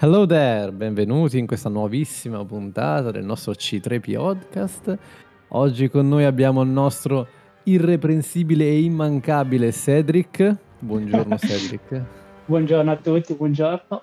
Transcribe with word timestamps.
Hello 0.00 0.26
there, 0.26 0.70
benvenuti 0.70 1.38
in 1.38 1.46
questa 1.48 1.68
nuovissima 1.68 2.44
puntata 2.44 3.10
del 3.10 3.24
nostro 3.24 3.50
C3P 3.50 4.14
Podcast. 4.14 4.98
Oggi 5.48 5.88
con 5.88 6.06
noi 6.06 6.22
abbiamo 6.24 6.62
il 6.62 6.68
nostro 6.68 7.26
irreprensibile 7.64 8.64
e 8.64 8.82
immancabile 8.82 9.72
Cedric. 9.72 10.56
Buongiorno 10.78 11.36
Cedric. 11.42 12.04
buongiorno 12.46 12.92
a 12.92 12.96
tutti, 12.96 13.34
buongiorno. 13.34 14.02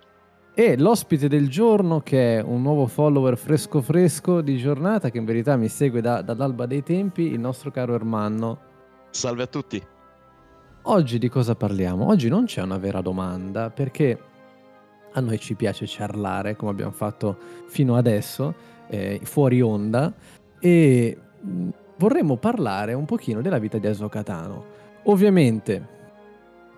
E 0.54 0.78
l'ospite 0.78 1.30
del 1.30 1.48
giorno 1.48 2.02
che 2.02 2.40
è 2.40 2.42
un 2.42 2.62
nuovo 2.62 2.88
follower 2.88 3.38
fresco 3.38 3.80
fresco 3.80 4.42
di 4.42 4.58
giornata 4.58 5.10
che 5.10 5.18
in 5.18 5.24
verità 5.24 5.56
mi 5.56 5.70
segue 5.70 6.02
da, 6.02 6.22
dall'alba 6.22 6.66
dei 6.66 6.84
tempi, 6.84 7.32
il 7.32 7.40
nostro 7.40 7.72
caro 7.72 7.94
Ermanno. 7.94 8.60
Salve 9.12 9.44
a 9.44 9.48
tutti. 9.48 9.82
Oggi 10.82 11.18
di 11.18 11.30
cosa 11.30 11.56
parliamo? 11.56 12.06
Oggi 12.08 12.28
non 12.28 12.44
c'è 12.44 12.62
una 12.62 12.78
vera 12.78 13.00
domanda 13.00 13.70
perché 13.70 14.34
a 15.16 15.22
noi 15.22 15.40
ci 15.40 15.56
piace 15.56 15.88
ciarlare 15.88 16.56
come 16.56 16.72
abbiamo 16.72 16.92
fatto 16.92 17.38
fino 17.68 17.96
adesso, 17.96 18.54
eh, 18.88 19.20
fuori 19.24 19.62
onda, 19.62 20.14
e 20.60 21.18
mm, 21.44 21.70
vorremmo 21.98 22.38
parlare 22.38 22.94
un 22.94 23.06
pochino 23.06 23.42
della 23.42 23.58
vita 23.58 23.78
di 23.78 23.88
Ahsoka 23.88 24.24
Tano. 24.24 24.74
Ovviamente, 25.04 25.94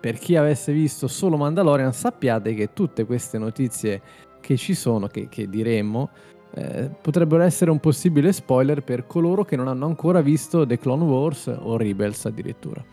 per 0.00 0.18
chi 0.18 0.36
avesse 0.36 0.72
visto 0.72 1.08
solo 1.08 1.36
Mandalorian, 1.36 1.92
sappiate 1.92 2.54
che 2.54 2.72
tutte 2.72 3.04
queste 3.04 3.38
notizie 3.38 4.00
che 4.40 4.56
ci 4.56 4.74
sono, 4.74 5.08
che, 5.08 5.28
che 5.28 5.48
diremmo, 5.48 6.10
eh, 6.54 6.90
potrebbero 7.00 7.42
essere 7.42 7.70
un 7.70 7.80
possibile 7.80 8.32
spoiler 8.32 8.82
per 8.82 9.06
coloro 9.06 9.44
che 9.44 9.56
non 9.56 9.66
hanno 9.66 9.86
ancora 9.86 10.20
visto 10.20 10.64
The 10.64 10.78
Clone 10.78 11.04
Wars 11.04 11.46
o 11.46 11.76
Rebels 11.76 12.24
addirittura. 12.26 12.84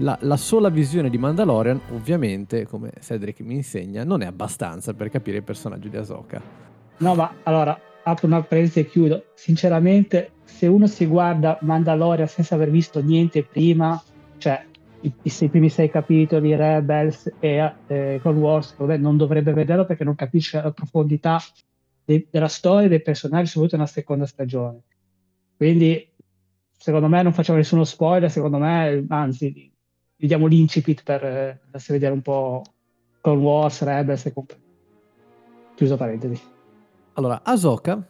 La, 0.00 0.16
la, 0.22 0.36
sola 0.36 0.68
visione 0.68 1.10
di 1.10 1.18
Mandalorian, 1.18 1.80
ovviamente, 1.90 2.66
come 2.66 2.92
Cedric 3.00 3.40
mi 3.40 3.54
insegna, 3.54 4.04
non 4.04 4.22
è 4.22 4.26
abbastanza 4.26 4.94
per 4.94 5.10
capire 5.10 5.38
il 5.38 5.42
personaggio 5.42 5.88
di 5.88 5.96
Ahsoka. 5.96 6.40
No, 6.98 7.14
ma 7.16 7.34
allora, 7.42 7.76
apro 8.04 8.28
una 8.28 8.40
parentesi 8.42 8.80
e 8.80 8.86
chiudo. 8.86 9.24
Sinceramente, 9.34 10.30
se 10.44 10.68
uno 10.68 10.86
si 10.86 11.04
guarda 11.06 11.58
Mandalorian 11.62 12.28
senza 12.28 12.54
aver 12.54 12.70
visto 12.70 13.02
niente 13.02 13.42
prima, 13.42 14.00
cioè 14.38 14.64
i, 15.00 15.12
i 15.22 15.48
primi 15.48 15.68
sei 15.68 15.90
capitoli, 15.90 16.54
Rebels 16.54 17.32
e 17.40 17.72
eh, 17.88 18.18
Clone 18.20 18.38
Wars, 18.38 18.76
vabbè, 18.76 18.98
non 18.98 19.16
dovrebbe 19.16 19.52
vederlo 19.52 19.84
perché 19.84 20.04
non 20.04 20.14
capisce 20.14 20.62
la 20.62 20.70
profondità 20.70 21.40
de, 22.04 22.28
della 22.30 22.46
storia 22.46 22.86
dei 22.86 23.02
personaggi, 23.02 23.46
soprattutto 23.46 23.76
nella 23.76 23.88
seconda 23.88 24.26
stagione. 24.26 24.80
Quindi, 25.56 26.08
secondo 26.76 27.08
me, 27.08 27.20
non 27.22 27.32
facciamo 27.32 27.58
nessuno 27.58 27.82
spoiler, 27.82 28.30
secondo 28.30 28.58
me, 28.58 29.04
anzi, 29.08 29.72
vediamo 30.18 30.46
l'incipit 30.46 31.02
per 31.02 31.24
eh, 31.24 31.60
andarsi 31.64 31.90
a 31.90 31.94
vedere 31.94 32.12
un 32.12 32.22
po' 32.22 32.62
Clone 33.20 33.42
Wars, 33.42 33.82
Rebels 33.82 34.26
e 34.26 34.32
compagnia. 34.32 34.64
Chiuso 35.74 35.96
parentesi. 35.96 36.40
Allora, 37.14 37.40
Ahsoka 37.44 38.04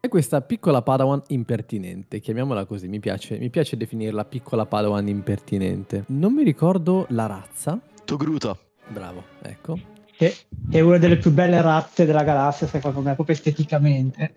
è 0.00 0.08
questa 0.08 0.40
piccola 0.40 0.82
Padawan 0.82 1.22
impertinente, 1.28 2.20
chiamiamola 2.20 2.64
così, 2.64 2.88
mi 2.88 2.98
piace, 2.98 3.38
mi 3.38 3.50
piace 3.50 3.76
definirla 3.76 4.24
piccola 4.24 4.66
Padawan 4.66 5.06
impertinente. 5.06 6.04
Non 6.08 6.32
mi 6.32 6.42
ricordo 6.42 7.06
la 7.10 7.26
razza. 7.26 7.78
Togruta. 8.04 8.56
Bravo, 8.88 9.22
ecco. 9.42 9.78
Che 10.16 10.34
è 10.70 10.80
una 10.80 10.98
delle 10.98 11.18
più 11.18 11.30
belle 11.30 11.60
razze 11.60 12.04
della 12.04 12.24
galassia, 12.24 12.66
secondo 12.66 13.00
me, 13.00 13.14
proprio 13.14 13.34
esteticamente 13.36 14.34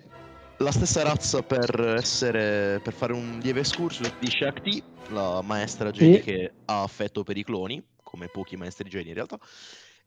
la 0.57 0.71
stessa 0.71 1.03
razza 1.03 1.41
per 1.41 1.95
essere 1.97 2.79
per 2.81 2.93
fare 2.93 3.13
un 3.13 3.39
lieve 3.41 3.59
excursus 3.59 4.11
di 4.19 4.29
Shakti, 4.29 4.81
la 5.09 5.41
maestra 5.41 5.91
Jedi 5.91 6.15
sì. 6.15 6.21
che 6.21 6.51
ha 6.65 6.83
affetto 6.83 7.23
per 7.23 7.37
i 7.37 7.43
cloni, 7.43 7.83
come 8.03 8.27
pochi 8.27 8.55
maestri 8.55 8.89
Jedi 8.89 9.09
in 9.09 9.15
realtà, 9.15 9.37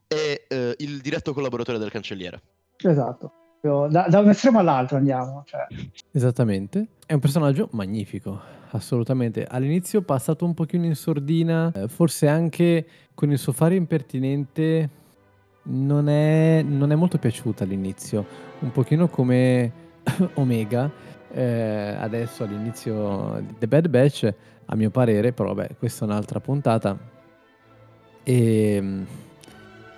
e 0.07 0.45
eh, 0.47 0.75
il 0.79 1.01
diretto 1.01 1.33
collaboratore 1.33 1.77
del 1.77 1.91
cancelliere. 1.91 2.41
Esatto. 2.77 3.33
Da, 3.61 4.07
da 4.07 4.19
un 4.19 4.29
estremo 4.29 4.59
all'altro 4.59 4.97
andiamo. 4.97 5.43
Cioè. 5.45 5.67
Esattamente. 6.11 6.87
È 7.05 7.13
un 7.13 7.19
personaggio 7.19 7.67
magnifico, 7.73 8.39
assolutamente. 8.71 9.45
All'inizio 9.45 10.01
passato 10.01 10.45
un 10.45 10.53
pochino 10.53 10.85
in 10.85 10.95
sordina, 10.95 11.71
eh, 11.75 11.87
forse 11.89 12.27
anche 12.27 12.87
con 13.13 13.31
il 13.31 13.37
suo 13.37 13.51
fare 13.51 13.75
impertinente 13.75 14.89
non 15.63 16.07
è, 16.07 16.61
non 16.65 16.91
è 16.91 16.95
molto 16.95 17.17
piaciuta 17.17 17.65
all'inizio. 17.65 18.25
Un 18.59 18.71
pochino 18.71 19.09
come 19.09 19.87
Omega 20.35 20.89
eh, 21.31 21.95
adesso 21.99 22.43
all'inizio 22.43 23.41
di 23.45 23.55
The 23.59 23.67
Bad 23.67 23.87
Batch, 23.87 24.33
a 24.65 24.75
mio 24.75 24.89
parere, 24.89 25.31
però 25.31 25.53
vabbè, 25.53 25.75
questa 25.77 26.05
è 26.05 26.07
un'altra 26.07 26.39
puntata. 26.39 26.97
E, 28.23 28.73
ehm, 28.73 29.05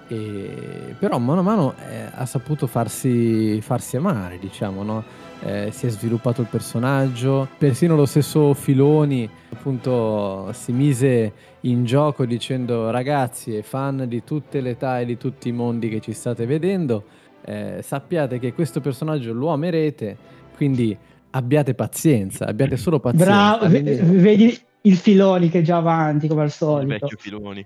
e, 0.07 0.95
però 1.00 1.17
mano 1.19 1.39
a 1.39 1.44
mano 1.44 1.73
eh, 1.89 2.09
ha 2.13 2.25
saputo 2.25 2.67
farsi, 2.67 3.61
farsi 3.61 3.95
amare, 3.95 4.39
diciamo, 4.39 4.83
no? 4.83 5.03
eh, 5.44 5.69
si 5.71 5.88
è 5.88 5.89
sviluppato 5.89 6.41
il 6.41 6.47
personaggio, 6.47 7.47
persino 7.57 7.95
lo 7.95 8.05
stesso 8.05 8.53
Filoni 8.53 9.29
appunto 9.51 10.51
si 10.53 10.71
mise 10.71 11.33
in 11.61 11.83
gioco 11.85 12.25
dicendo 12.25 12.89
ragazzi 12.89 13.55
e 13.55 13.63
fan 13.63 14.05
di 14.07 14.23
tutte 14.23 14.61
le 14.61 14.71
età 14.71 15.00
e 15.00 15.05
di 15.05 15.17
tutti 15.17 15.50
i 15.50 15.51
mondi 15.51 15.89
che 15.89 16.00
ci 16.00 16.13
state 16.13 16.45
vedendo, 16.45 17.03
eh, 17.46 17.79
sappiate 17.81 18.40
che 18.40 18.53
questo 18.53 18.81
personaggio 18.81 19.34
lo 19.34 19.50
amerete, 19.50 20.18
quindi 20.56 20.97
abbiate 21.31 21.74
pazienza, 21.74 22.46
abbiate 22.46 22.78
solo 22.78 23.00
pazienza. 23.00 23.25
Bravo, 23.25 23.68
quindi... 23.68 23.96
vedi 23.96 24.59
il 24.81 24.96
Filoni 24.96 25.50
che 25.50 25.59
è 25.59 25.62
già 25.62 25.78
avanti 25.78 26.28
come 26.28 26.44
al 26.44 26.51
solito. 26.51 26.94
Il 26.94 27.00
vecchio 27.00 27.18
Filoni. 27.18 27.66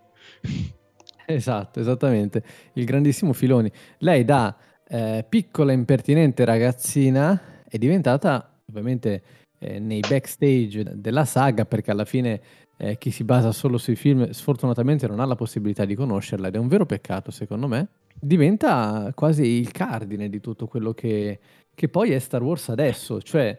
Esatto, 1.28 1.80
esattamente, 1.80 2.44
il 2.74 2.86
grandissimo 2.86 3.34
Filoni. 3.34 3.72
Lei 4.00 4.24
da 4.24 4.56
eh, 4.88 5.26
piccola 5.28 5.72
impertinente 5.72 6.46
ragazzina 6.46 7.64
è 7.68 7.78
diventata 7.78 8.60
ovviamente 8.70 9.22
eh, 9.58 9.80
nei 9.80 10.02
backstage 10.08 10.84
della 10.94 11.26
saga 11.26 11.66
perché 11.66 11.92
alla 11.92 12.06
fine 12.06 12.40
eh, 12.78 12.98
chi 12.98 13.12
si 13.12 13.24
basa 13.24 13.52
solo 13.52 13.78
sui 13.78 13.96
film 13.96 14.30
sfortunatamente 14.32 15.08
non 15.08 15.20
ha 15.20 15.26
la 15.26 15.36
possibilità 15.36 15.86
di 15.86 15.96
conoscerla 15.96 16.48
ed 16.48 16.56
è 16.56 16.58
un 16.58 16.68
vero 16.68 16.86
peccato 16.86 17.32
secondo 17.32 17.68
me 17.68 17.88
diventa 18.20 19.12
quasi 19.14 19.44
il 19.44 19.72
cardine 19.72 20.30
di 20.30 20.40
tutto 20.40 20.68
quello 20.68 20.94
che, 20.94 21.40
che 21.74 21.90
poi 21.90 22.12
è 22.12 22.20
Star 22.20 22.42
Wars 22.42 22.70
adesso, 22.70 23.22
cioè 23.22 23.58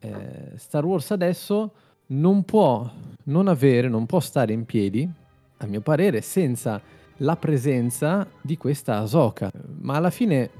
eh, 0.00 0.52
Star 0.56 0.84
Wars 0.84 1.10
adesso 1.10 1.72
non 2.08 2.44
può 2.44 2.90
non 3.24 3.48
avere, 3.48 3.88
non 3.88 4.06
può 4.06 4.20
stare 4.20 4.52
in 4.52 4.64
piedi, 4.64 5.08
a 5.58 5.66
mio 5.66 5.80
parere, 5.80 6.20
senza 6.20 6.80
la 7.18 7.36
presenza 7.36 8.26
di 8.40 8.56
questa 8.56 8.98
Ahsoka. 8.98 9.50
Ma 9.80 9.96
alla 9.96 10.10
fine, 10.10 10.50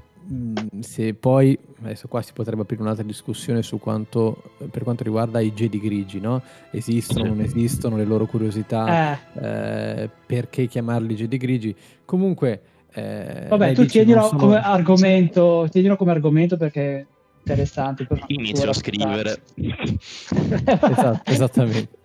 se 0.79 1.13
poi, 1.15 1.57
adesso 1.81 2.07
qua 2.07 2.21
si 2.21 2.33
potrebbe 2.33 2.61
aprire 2.61 2.81
un'altra 2.81 3.03
discussione 3.03 3.63
su 3.63 3.79
quanto, 3.79 4.41
per 4.69 4.83
quanto 4.83 5.03
riguarda 5.03 5.39
i 5.39 5.51
Jedi 5.53 5.79
grigi, 5.79 6.19
no? 6.19 6.41
Esistono, 6.71 7.29
non 7.29 7.41
esistono, 7.41 7.97
le 7.97 8.05
loro 8.05 8.25
curiosità, 8.27 9.13
eh. 9.13 10.03
Eh, 10.03 10.09
perché 10.25 10.67
chiamarli 10.67 11.15
Jedi 11.15 11.37
grigi. 11.37 11.75
Comunque, 12.05 12.61
eh, 12.93 13.45
Vabbè, 13.47 13.73
tu 13.73 13.85
tienilo, 13.85 14.23
sono... 14.23 14.39
come 14.39 14.61
argomento, 14.61 15.67
tienilo 15.69 15.95
come 15.95 16.11
argomento 16.11 16.57
perché 16.57 16.81
è 16.81 17.05
interessante. 17.39 18.07
Inizio 18.27 18.69
a 18.69 18.73
scrivere. 18.73 19.41
esatto, 19.55 21.31
esattamente. 21.31 21.97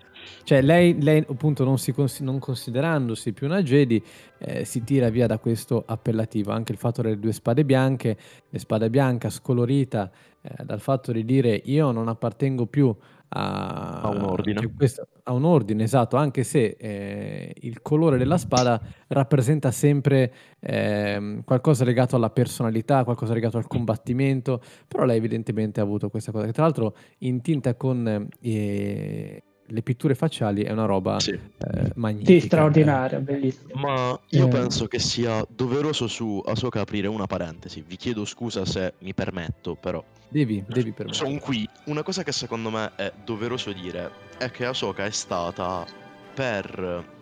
Cioè 0.43 0.63
lei, 0.63 1.01
lei 1.01 1.25
appunto 1.29 1.65
non, 1.65 1.79
si, 1.79 1.95
non, 2.21 2.39
considerandosi 2.39 3.33
più 3.33 3.47
una 3.47 3.63
Jedi 3.63 4.03
eh, 4.39 4.65
si 4.65 4.83
tira 4.85 5.09
via 5.09 5.27
da 5.27 5.39
questo 5.39 5.83
appellativo. 5.87 6.53
Anche 6.53 6.73
il 6.73 6.79
fatto 6.79 7.03
delle 7.03 7.19
due 7.19 7.33
spade 7.33 7.65
bianche, 7.65 8.17
le 8.49 8.59
spade 8.59 8.91
bianche 8.91 9.31
scolorita, 9.31 10.11
eh, 10.43 10.65
dal 10.65 10.81
fatto 10.81 11.13
di 11.13 11.25
dire 11.25 11.61
io 11.65 11.91
non 11.91 12.09
appartengo 12.09 12.67
più 12.67 12.95
a, 13.29 14.01
a 14.03 14.09
un 14.09 14.23
ordine. 14.23 14.73
Questo, 14.75 15.09
a 15.25 15.33
un 15.33 15.45
ordine, 15.45 15.83
esatto, 15.83 16.17
anche 16.17 16.45
se 16.45 16.77
eh, 16.79 17.55
il 17.63 17.83
colore 17.83 18.19
della 18.19 18.39
spada 18.39 18.81
rappresenta 19.09 19.71
sempre 19.71 20.33
eh, 20.61 21.41
qualcosa 21.45 21.85
legato 21.85 22.17
alla 22.17 22.31
personalità, 22.31 23.05
qualcosa 23.05 23.35
legato 23.35 23.57
al 23.57 23.67
combattimento, 23.67 24.63
però 24.87 25.05
lei 25.05 25.17
evidentemente 25.17 25.81
ha 25.81 25.83
avuto 25.83 26.11
questa 26.11 26.31
cosa, 26.31 26.47
che 26.47 26.53
tra 26.53 26.65
l'altro 26.65 26.97
in 27.19 27.41
tinta 27.41 27.75
con... 27.75 28.29
Eh, 28.41 29.43
le 29.67 29.83
pitture 29.83 30.15
facciali 30.15 30.63
è 30.63 30.71
una 30.71 30.85
roba 30.85 31.19
sì. 31.21 31.31
eh, 31.31 31.93
magnifica. 31.95 32.39
Sì, 32.39 32.47
straordinaria, 32.47 33.19
bellissima. 33.19 33.81
Ma 33.81 34.21
io 34.31 34.47
eh. 34.47 34.49
penso 34.49 34.87
che 34.87 34.99
sia 34.99 35.45
doveroso 35.49 36.07
su 36.07 36.43
Asoka 36.45 36.81
aprire 36.81 37.09
una 37.09 37.27
parentesi. 37.27 37.83
Vi 37.87 37.97
chiedo 37.97 38.25
scusa 38.25 38.65
se 38.65 38.95
mi 38.99 39.15
permetto, 39.15 39.75
però. 39.75 40.05
Devi, 40.29 40.63
devi 40.67 40.93
permettere. 40.93 41.27
Sono 41.27 41.39
qui. 41.39 41.67
Una 41.87 42.03
cosa 42.03 42.23
che 42.23 42.33
secondo 42.33 42.71
me 42.71 42.93
è 42.97 43.13
doveroso 43.25 43.73
dire 43.73 44.11
è 44.39 44.51
che 44.51 44.67
Asoka 44.67 45.05
è 45.05 45.11
stata 45.11 45.87
per 46.35 47.13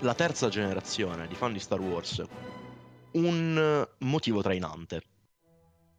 la 0.00 0.14
terza 0.14 0.48
generazione 0.48 1.26
di 1.26 1.34
fan 1.34 1.52
di 1.52 1.58
Star 1.58 1.80
Wars 1.80 2.22
un 3.12 3.86
motivo 3.98 4.42
trainante. 4.42 5.02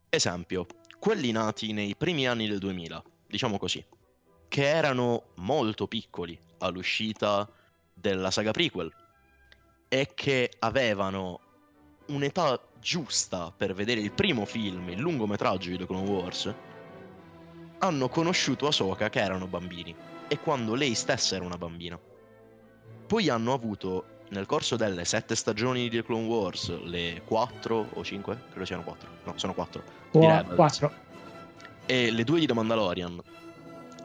Esempio, 0.10 0.66
quelli 1.00 1.32
nati 1.32 1.72
nei 1.74 1.96
primi 1.96 2.28
anni 2.28 2.48
del 2.48 2.60
2000, 2.60 3.04
diciamo 3.28 3.58
così 3.58 3.84
che 4.48 4.68
erano 4.68 5.24
molto 5.36 5.88
piccoli 5.88 6.38
all'uscita 6.60 7.48
della 7.94 8.32
saga 8.32 8.52
prequel 8.52 8.94
e 9.88 10.12
che 10.14 10.52
avevano 10.60 11.40
un'età 12.08 12.60
giusta 12.80 13.52
per 13.56 13.74
vedere 13.74 14.02
il 14.02 14.12
primo 14.12 14.46
film, 14.46 14.90
il 14.90 15.00
lungometraggio 15.00 15.70
di 15.70 15.78
The 15.78 15.86
Clone 15.86 16.10
Wars, 16.10 16.54
hanno 17.80 18.10
conosciuto 18.10 18.68
Ahsoka 18.68 19.10
che 19.10 19.20
erano 19.20 19.48
bambini 19.48 19.96
e 20.28 20.40
quando 20.40 20.76
lei 20.76 20.94
stessa 20.96 21.36
era 21.36 21.46
una 21.46 21.58
bambina. 21.58 22.00
Poi 23.08 23.30
hanno 23.30 23.54
avuto 23.54 24.06
nel 24.30 24.46
corso 24.46 24.76
delle 24.76 25.06
sette 25.06 25.36
stagioni 25.36 25.90
di 25.90 25.98
The 25.98 26.04
Clone 26.04 26.26
Wars, 26.26 26.82
le 26.84 27.22
quattro 27.26 27.90
o 27.94 28.04
cinque? 28.04 28.40
Credo 28.50 28.66
siano 28.66 28.84
quattro. 28.84 29.10
No, 29.24 29.34
sono 29.38 29.54
quattro. 29.54 29.84
Quattro. 30.12 30.92
E 31.86 32.12
le 32.12 32.24
due 32.24 32.40
di 32.40 32.48
The 32.48 32.54
Mandalorian 32.54 33.22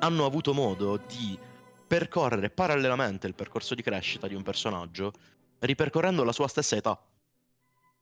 hanno 0.00 0.24
avuto 0.24 0.52
modo 0.52 0.98
di 1.06 1.38
percorrere 1.86 2.50
parallelamente 2.50 3.26
il 3.26 3.34
percorso 3.34 3.74
di 3.74 3.82
crescita 3.82 4.28
di 4.28 4.34
un 4.34 4.42
personaggio, 4.42 5.12
ripercorrendo 5.60 6.24
la 6.24 6.32
sua 6.32 6.48
stessa 6.48 6.76
età. 6.76 7.00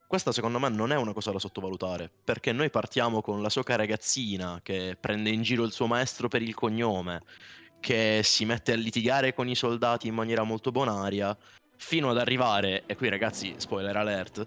Questa 0.07 0.33
secondo 0.33 0.59
me 0.59 0.69
non 0.69 0.91
è 0.91 0.97
una 0.97 1.13
cosa 1.13 1.33
da 1.33 1.39
sottovalutare, 1.39 2.11
perché 2.25 2.53
noi 2.53 2.71
partiamo 2.71 3.21
con 3.21 3.43
la 3.43 3.51
Soca 3.51 3.77
ragazzina 3.77 4.61
che 4.63 4.97
prende 4.99 5.31
in 5.31 5.43
giro 5.43 5.65
il 5.65 5.73
suo 5.73 5.87
maestro 5.87 6.29
per 6.29 6.41
il 6.41 6.55
cognome, 6.55 7.23
che 7.81 8.23
si 8.23 8.45
mette 8.45 8.73
a 8.73 8.77
litigare 8.77 9.35
con 9.35 9.49
i 9.49 9.55
soldati 9.55 10.09
in 10.09 10.15
maniera 10.15 10.45
molto 10.45 10.71
bonaria, 10.71 11.37
fino 11.77 12.11
ad 12.11 12.19
arrivare, 12.19 12.85
e 12.87 12.97
qui 12.97 13.09
ragazzi, 13.09 13.55
spoiler 13.57 13.97
alert, 13.97 14.47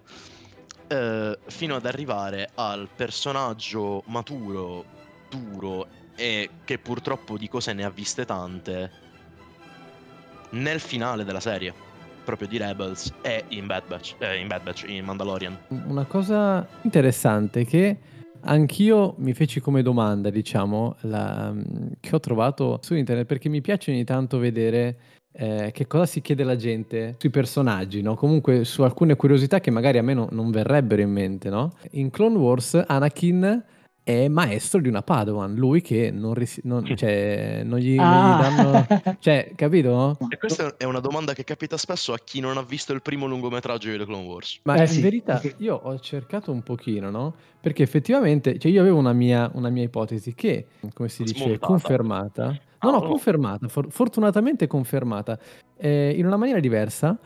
eh, 0.88 1.38
fino 1.46 1.76
ad 1.76 1.86
arrivare 1.86 2.50
al 2.54 2.88
personaggio 2.94 4.02
maturo, 4.06 4.84
duro 5.32 5.86
e 6.14 6.48
che 6.64 6.78
purtroppo 6.78 7.38
di 7.38 7.48
cose 7.48 7.72
ne 7.72 7.84
ha 7.84 7.90
viste 7.90 8.24
tante 8.24 8.90
nel 10.50 10.80
finale 10.80 11.24
della 11.24 11.40
serie 11.40 11.72
proprio 12.24 12.46
di 12.46 12.56
Rebels 12.56 13.12
e 13.22 13.44
in 13.48 13.66
Bad 13.66 13.84
Batch, 13.88 14.14
eh, 14.18 14.36
in, 14.38 14.46
Bad 14.46 14.62
Batch 14.62 14.84
in 14.86 15.04
Mandalorian. 15.04 15.58
Una 15.68 16.04
cosa 16.04 16.66
interessante 16.82 17.64
che 17.64 17.98
anch'io 18.42 19.14
mi 19.18 19.34
feci 19.34 19.60
come 19.60 19.82
domanda, 19.82 20.30
diciamo, 20.30 20.96
la, 21.00 21.52
che 21.98 22.14
ho 22.14 22.20
trovato 22.20 22.78
su 22.82 22.94
internet 22.94 23.26
perché 23.26 23.48
mi 23.48 23.60
piace 23.60 23.90
ogni 23.90 24.04
tanto 24.04 24.38
vedere 24.38 24.96
eh, 25.32 25.70
che 25.72 25.86
cosa 25.86 26.06
si 26.06 26.20
chiede 26.20 26.44
la 26.44 26.56
gente 26.56 27.16
sui 27.18 27.30
personaggi, 27.30 28.02
no? 28.02 28.14
Comunque 28.14 28.64
su 28.64 28.82
alcune 28.82 29.16
curiosità 29.16 29.60
che 29.60 29.70
magari 29.70 29.98
a 29.98 30.02
me 30.02 30.14
no, 30.14 30.28
non 30.30 30.50
verrebbero 30.50 31.02
in 31.02 31.10
mente, 31.10 31.48
no? 31.48 31.74
In 31.92 32.10
Clone 32.10 32.36
Wars 32.36 32.80
Anakin 32.86 33.64
è 34.04 34.26
maestro 34.26 34.80
di 34.80 34.88
una 34.88 35.02
Padawan, 35.02 35.54
lui 35.54 35.80
che 35.80 36.10
non, 36.10 36.34
ris- 36.34 36.60
non, 36.64 36.84
cioè, 36.96 37.62
non, 37.64 37.78
gli, 37.78 37.96
ah. 37.98 38.04
non, 38.10 38.26
gli, 38.26 38.40
danno... 38.42 39.16
Cioè, 39.20 39.52
capito? 39.54 40.18
E 40.28 40.38
questa 40.38 40.76
è 40.76 40.84
una 40.84 40.98
domanda 40.98 41.34
che 41.34 41.44
capita 41.44 41.76
spesso 41.76 42.12
a 42.12 42.18
chi 42.22 42.40
non 42.40 42.56
ha 42.56 42.62
visto 42.62 42.92
il 42.92 43.00
primo 43.00 43.26
lungometraggio 43.26 43.90
di 43.90 43.98
The 43.98 44.04
Clone 44.04 44.26
Wars. 44.26 44.60
Ma 44.64 44.74
eh, 44.74 44.80
in 44.82 44.88
sì. 44.88 45.00
verità 45.00 45.40
io 45.58 45.76
ho 45.76 45.98
cercato 46.00 46.50
un 46.50 46.62
pochino, 46.62 47.10
no? 47.10 47.34
Perché 47.60 47.84
effettivamente, 47.84 48.58
cioè 48.58 48.72
io 48.72 48.80
avevo 48.80 48.98
una 48.98 49.12
mia, 49.12 49.48
una 49.54 49.68
mia 49.68 49.84
ipotesi 49.84 50.34
che, 50.34 50.66
come 50.92 51.08
si 51.08 51.22
dice, 51.22 51.36
Smontata. 51.36 51.66
confermata. 51.66 52.60
No, 52.80 52.90
no, 52.90 53.02
confermata, 53.02 53.68
for- 53.68 53.90
fortunatamente 53.90 54.66
confermata, 54.66 55.38
eh, 55.76 56.14
in 56.16 56.26
una 56.26 56.36
maniera 56.36 56.58
diversa, 56.58 57.16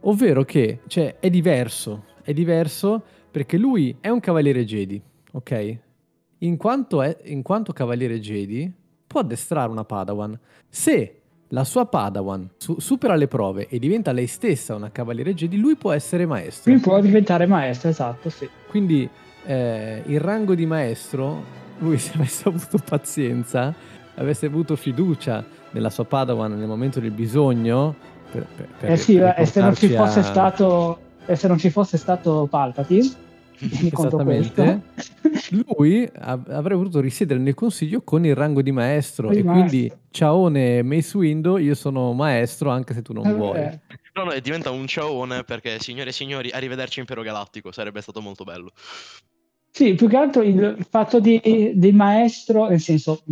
ovvero 0.00 0.42
che, 0.42 0.80
cioè, 0.88 1.18
è 1.20 1.30
diverso, 1.30 2.06
è 2.22 2.32
diverso 2.32 3.00
perché 3.30 3.56
lui 3.56 3.96
è 4.00 4.08
un 4.08 4.18
cavaliere 4.18 4.64
Jedi, 4.64 5.00
ok? 5.32 5.78
In 6.44 6.56
quanto, 6.56 7.02
è, 7.02 7.16
in 7.24 7.42
quanto 7.42 7.72
cavaliere 7.72 8.20
Jedi, 8.20 8.70
può 9.06 9.20
addestrare 9.20 9.70
una 9.70 9.84
Padawan. 9.84 10.38
Se 10.68 11.20
la 11.48 11.64
sua 11.64 11.86
Padawan 11.86 12.50
su- 12.56 12.80
supera 12.80 13.14
le 13.14 13.28
prove 13.28 13.68
e 13.68 13.78
diventa 13.78 14.12
lei 14.12 14.26
stessa 14.26 14.74
una 14.74 14.90
cavaliere 14.90 15.34
Jedi, 15.34 15.58
lui 15.58 15.76
può 15.76 15.92
essere 15.92 16.26
maestro. 16.26 16.72
Lui 16.72 16.80
può 16.80 17.00
diventare 17.00 17.46
maestro, 17.46 17.88
esatto, 17.88 18.28
sì. 18.28 18.48
Quindi 18.68 19.08
eh, 19.46 20.02
il 20.06 20.20
rango 20.20 20.54
di 20.54 20.66
maestro, 20.66 21.42
lui 21.78 21.96
se 21.98 22.12
avesse 22.14 22.48
avuto 22.48 22.78
pazienza, 22.78 23.74
avesse 24.16 24.46
avuto 24.46 24.76
fiducia 24.76 25.44
nella 25.70 25.90
sua 25.90 26.04
Padawan 26.04 26.56
nel 26.56 26.68
momento 26.68 27.00
del 27.00 27.10
bisogno, 27.10 27.94
per, 28.30 28.46
per, 28.56 28.68
per, 28.78 28.90
eh 28.90 28.96
sì, 28.96 29.16
e 29.16 29.46
se 29.46 29.60
non 29.60 29.74
ci 29.74 29.88
fosse 29.88 30.22
stato 30.22 30.98
e 31.26 31.36
se 31.36 31.48
non 31.48 31.56
ci 31.56 31.70
fosse 31.70 31.96
stato 31.96 32.46
Palpatine 32.50 33.23
Esattamente. 33.92 34.82
Lui 35.76 36.08
av- 36.14 36.48
avrebbe 36.48 36.76
voluto 36.76 37.00
risiedere 37.00 37.38
nel 37.38 37.54
consiglio 37.54 38.02
con 38.02 38.24
il 38.24 38.34
rango 38.34 38.62
di 38.62 38.72
maestro 38.72 39.30
e 39.30 39.42
quindi 39.42 39.90
ciaone 40.10 40.82
Mace 40.82 41.16
Window, 41.16 41.56
io 41.56 41.74
sono 41.74 42.12
maestro 42.12 42.70
anche 42.70 42.94
se 42.94 43.02
tu 43.02 43.12
non 43.12 43.26
eh, 43.26 43.32
vuoi. 43.32 43.58
Eh. 43.58 43.80
No, 44.14 44.24
no, 44.24 44.38
diventa 44.38 44.70
un 44.70 44.86
ciaone 44.86 45.44
perché 45.44 45.78
signore 45.80 46.10
e 46.10 46.12
signori, 46.12 46.50
arrivederci 46.50 47.00
Impero 47.00 47.22
Galattico, 47.22 47.72
sarebbe 47.72 48.00
stato 48.00 48.20
molto 48.20 48.44
bello. 48.44 48.72
Sì, 49.70 49.94
più 49.94 50.08
che 50.08 50.16
altro 50.16 50.42
il 50.42 50.86
fatto 50.88 51.18
di, 51.18 51.72
di 51.74 51.92
maestro, 51.92 52.68
nel 52.68 52.78
senso, 52.78 53.24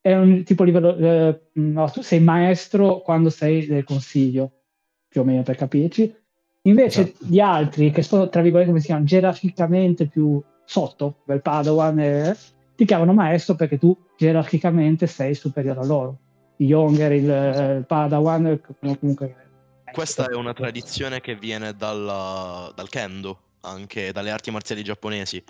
è 0.00 0.14
un 0.14 0.42
tipo 0.42 0.64
livello, 0.64 0.96
eh, 0.96 1.48
no, 1.52 1.90
tu 1.90 2.00
sei 2.00 2.18
maestro 2.18 3.00
quando 3.00 3.28
sei 3.28 3.66
nel 3.68 3.84
consiglio, 3.84 4.62
più 5.06 5.20
o 5.20 5.24
meno 5.24 5.42
per 5.42 5.56
capirci, 5.56 6.21
Invece 6.62 7.02
esatto. 7.02 7.24
gli 7.26 7.40
altri 7.40 7.90
che 7.90 8.02
sono, 8.02 8.28
tra 8.28 8.40
virgolette, 8.40 8.68
come 8.68 8.80
si 8.80 8.86
chiamano, 8.86 9.06
gerarchicamente 9.06 10.06
più 10.06 10.40
sotto, 10.64 11.16
del 11.24 11.42
Padawan, 11.42 11.98
eh, 11.98 12.36
ti 12.76 12.84
chiamano 12.84 13.12
maestro 13.12 13.56
perché 13.56 13.78
tu 13.78 13.96
gerarchicamente 14.16 15.06
sei 15.06 15.34
superiore 15.34 15.80
a 15.80 15.84
loro. 15.84 16.18
Il 16.56 16.68
Younger, 16.68 17.12
il, 17.12 17.24
il 17.24 17.84
Padawan, 17.86 18.60
comunque... 18.78 19.36
Questa 19.92 20.28
è 20.28 20.34
una 20.34 20.54
tradizione 20.54 21.20
che 21.20 21.34
viene 21.34 21.74
dalla, 21.74 22.72
dal 22.74 22.88
kendo, 22.88 23.38
anche 23.62 24.12
dalle 24.12 24.30
arti 24.30 24.50
marziali 24.50 24.82
giapponesi. 24.82 25.42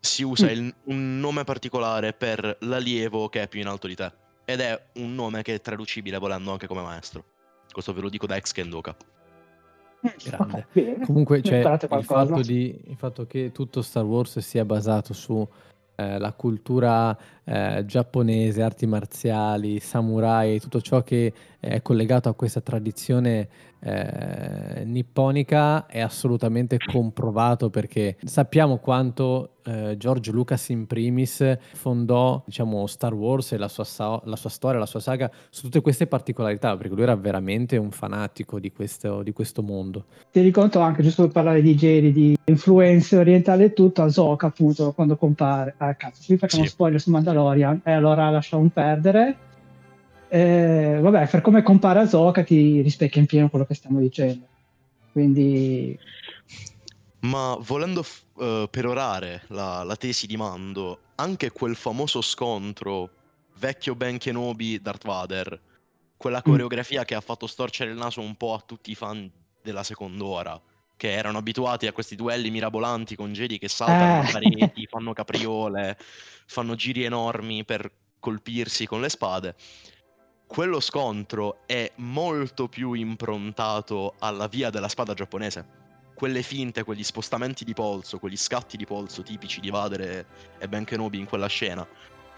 Si 0.00 0.22
usa 0.22 0.46
mm. 0.46 0.50
il, 0.50 0.74
un 0.84 1.20
nome 1.20 1.44
particolare 1.44 2.12
per 2.12 2.56
l'allievo 2.60 3.28
che 3.28 3.42
è 3.42 3.48
più 3.48 3.60
in 3.60 3.66
alto 3.66 3.86
di 3.86 3.94
te. 3.94 4.12
Ed 4.46 4.60
è 4.60 4.82
un 4.94 5.14
nome 5.14 5.42
che 5.42 5.54
è 5.54 5.60
traducibile 5.60 6.18
volendo 6.18 6.50
anche 6.50 6.66
come 6.66 6.82
maestro. 6.82 7.24
Questo 7.70 7.92
ve 7.92 8.00
lo 8.00 8.08
dico 8.08 8.26
da 8.26 8.36
ex 8.36 8.52
kendoka. 8.52 8.96
Grande. 10.24 10.66
Comunque 11.04 11.40
c'è 11.40 11.58
il 11.58 12.04
fatto, 12.04 12.40
di, 12.40 12.78
il 12.86 12.96
fatto 12.96 13.26
che 13.26 13.52
tutto 13.52 13.82
Star 13.82 14.04
Wars 14.04 14.38
sia 14.38 14.64
basato 14.64 15.12
su 15.12 15.46
eh, 15.96 16.18
la 16.18 16.32
cultura 16.32 17.16
eh, 17.44 17.84
giapponese, 17.86 18.62
arti 18.62 18.86
marziali, 18.86 19.80
samurai, 19.80 20.60
tutto 20.60 20.80
ciò 20.80 21.02
che 21.02 21.32
è 21.60 21.82
collegato 21.82 22.28
a 22.28 22.34
questa 22.34 22.60
tradizione 22.60 23.48
eh, 23.80 24.82
nipponica 24.84 25.86
è 25.86 26.00
assolutamente 26.00 26.78
comprovato 26.78 27.68
perché 27.68 28.16
sappiamo 28.24 28.78
quanto 28.78 29.56
eh, 29.64 29.96
George 29.98 30.30
Lucas 30.30 30.70
in 30.70 30.86
primis 30.86 31.56
fondò 31.74 32.42
diciamo, 32.46 32.86
Star 32.86 33.12
Wars 33.12 33.52
e 33.52 33.58
la 33.58 33.68
sua, 33.68 33.84
sa- 33.84 34.20
la 34.24 34.36
sua, 34.36 34.48
storia, 34.50 34.78
la 34.78 34.86
sua 34.86 35.00
saga 35.00 35.30
su 35.50 35.62
tutte 35.62 35.82
queste 35.82 36.06
particolarità 36.06 36.76
perché 36.76 36.94
lui 36.94 37.02
era 37.02 37.14
veramente 37.14 37.76
un 37.76 37.90
fanatico 37.90 38.58
di 38.58 38.72
questo, 38.72 39.22
di 39.22 39.32
questo 39.32 39.62
mondo. 39.62 40.06
Ti 40.30 40.40
riconto 40.40 40.80
anche, 40.80 41.02
giusto 41.02 41.22
per 41.24 41.32
parlare 41.32 41.60
di 41.60 41.74
Jedi, 41.74 42.12
di 42.12 42.36
influenze 42.46 43.18
orientali 43.18 43.64
e 43.64 43.72
tutto, 43.74 44.02
Ahsoka 44.02 44.46
appunto 44.46 44.92
quando 44.92 45.16
compare, 45.16 45.74
ah 45.76 45.94
cazzo, 45.94 46.22
qui 46.26 46.38
facciamo 46.38 46.64
sì. 46.64 46.70
spoiler 46.70 47.00
su 47.00 47.10
Mandalorian 47.10 47.33
e 47.84 47.90
allora 47.90 48.30
lasciamo 48.30 48.68
perdere 48.72 49.38
eh, 50.34 50.98
vabbè, 51.00 51.28
per 51.28 51.40
come 51.42 51.62
compara 51.62 52.00
Ahsoka 52.00 52.42
ti 52.42 52.80
rispecchia 52.80 53.20
in 53.20 53.26
pieno 53.28 53.48
quello 53.48 53.64
che 53.64 53.74
stiamo 53.74 54.00
dicendo. 54.00 54.44
Quindi... 55.12 55.96
Ma 57.20 57.56
volendo 57.60 58.02
f- 58.02 58.24
uh, 58.34 58.68
perorare 58.68 59.42
la, 59.48 59.84
la 59.84 59.94
tesi 59.94 60.26
di 60.26 60.36
Mando, 60.36 60.98
anche 61.14 61.52
quel 61.52 61.76
famoso 61.76 62.20
scontro 62.20 63.10
vecchio 63.58 63.94
Ben 63.94 64.18
Kenobi 64.18 64.80
Darth 64.82 65.04
Vader, 65.04 65.60
quella 66.16 66.38
mm. 66.38 66.50
coreografia 66.50 67.02
mm. 67.02 67.04
che 67.04 67.14
ha 67.14 67.20
fatto 67.20 67.46
storcere 67.46 67.92
il 67.92 67.96
naso 67.96 68.20
un 68.20 68.34
po' 68.34 68.54
a 68.54 68.62
tutti 68.66 68.90
i 68.90 68.96
fan 68.96 69.30
della 69.62 69.84
seconda 69.84 70.24
ora, 70.24 70.60
che 71.04 71.12
erano 71.12 71.36
abituati 71.36 71.86
a 71.86 71.92
questi 71.92 72.16
duelli 72.16 72.50
mirabolanti 72.50 73.14
con 73.14 73.34
Jedi 73.34 73.58
che 73.58 73.68
saltano 73.68 74.26
eh. 74.26 74.32
pareti, 74.32 74.86
fanno 74.88 75.12
capriole, 75.12 75.98
fanno 76.46 76.74
giri 76.76 77.04
enormi 77.04 77.62
per 77.66 77.92
colpirsi 78.18 78.86
con 78.86 79.02
le 79.02 79.10
spade 79.10 79.54
quello 80.46 80.78
scontro 80.78 81.62
è 81.66 81.90
molto 81.96 82.68
più 82.68 82.92
improntato 82.92 84.14
alla 84.20 84.46
via 84.46 84.70
della 84.70 84.88
spada 84.88 85.12
giapponese. 85.12 85.66
Quelle 86.14 86.42
finte, 86.42 86.84
quegli 86.84 87.02
spostamenti 87.02 87.64
di 87.64 87.72
polso, 87.72 88.18
quegli 88.18 88.36
scatti 88.36 88.76
di 88.76 88.84
polso 88.84 89.22
tipici 89.22 89.58
di 89.60 89.70
Vader 89.70 90.26
e 90.58 90.68
Ben 90.68 90.84
Kenobi 90.84 91.18
in 91.18 91.26
quella 91.26 91.48
scena, 91.48 91.84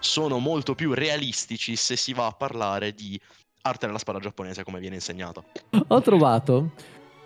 sono 0.00 0.38
molto 0.38 0.74
più 0.74 0.94
realistici 0.94 1.76
se 1.76 1.94
si 1.96 2.14
va 2.14 2.26
a 2.26 2.32
parlare 2.32 2.94
di 2.94 3.20
arte 3.62 3.86
della 3.86 3.98
spada 3.98 4.18
giapponese 4.18 4.64
come 4.64 4.80
viene 4.80 4.94
insegnata. 4.94 5.44
Ho 5.88 6.00
trovato 6.00 6.70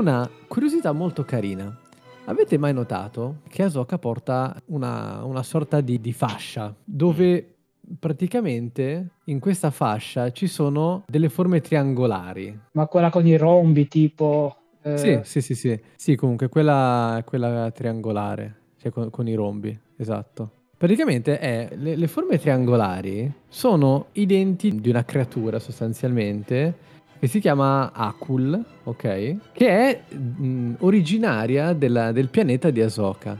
una 0.00 0.28
curiosità 0.48 0.92
molto 0.92 1.24
carina. 1.24 1.78
Avete 2.24 2.56
mai 2.58 2.72
notato 2.72 3.40
che 3.48 3.62
Asoka 3.62 3.98
porta 3.98 4.56
una, 4.66 5.24
una 5.24 5.42
sorta 5.42 5.80
di, 5.80 6.00
di 6.00 6.12
fascia 6.12 6.74
dove 6.84 7.56
praticamente 7.98 9.16
in 9.24 9.40
questa 9.40 9.70
fascia 9.70 10.30
ci 10.32 10.46
sono 10.46 11.04
delle 11.06 11.28
forme 11.28 11.60
triangolari. 11.60 12.58
Ma 12.72 12.86
quella 12.86 13.10
con 13.10 13.26
i 13.26 13.36
rombi 13.36 13.88
tipo... 13.88 14.56
Eh... 14.82 14.96
Sì, 14.96 15.20
sì, 15.22 15.40
sì, 15.42 15.54
sì, 15.54 15.80
sì, 15.96 16.16
comunque 16.16 16.48
quella, 16.48 17.22
quella 17.26 17.70
triangolare. 17.70 18.56
cioè 18.80 18.90
con, 18.90 19.10
con 19.10 19.28
i 19.28 19.34
rombi, 19.34 19.78
esatto. 19.96 20.52
Praticamente 20.78 21.38
è, 21.38 21.68
le, 21.74 21.94
le, 21.94 22.06
forme 22.06 22.38
triangolari 22.38 23.30
sono 23.48 24.06
i 24.12 24.24
denti 24.24 24.80
di 24.80 24.88
una 24.88 25.04
creatura 25.04 25.58
sostanzialmente 25.58 26.88
che 27.20 27.26
si 27.28 27.38
chiama 27.38 27.92
Akul, 27.92 28.64
ok? 28.82 29.36
Che 29.52 29.68
è 29.68 30.14
mh, 30.14 30.76
originaria 30.80 31.72
della, 31.74 32.10
del 32.10 32.28
pianeta 32.28 32.70
di 32.70 32.80
Asoka. 32.80 33.38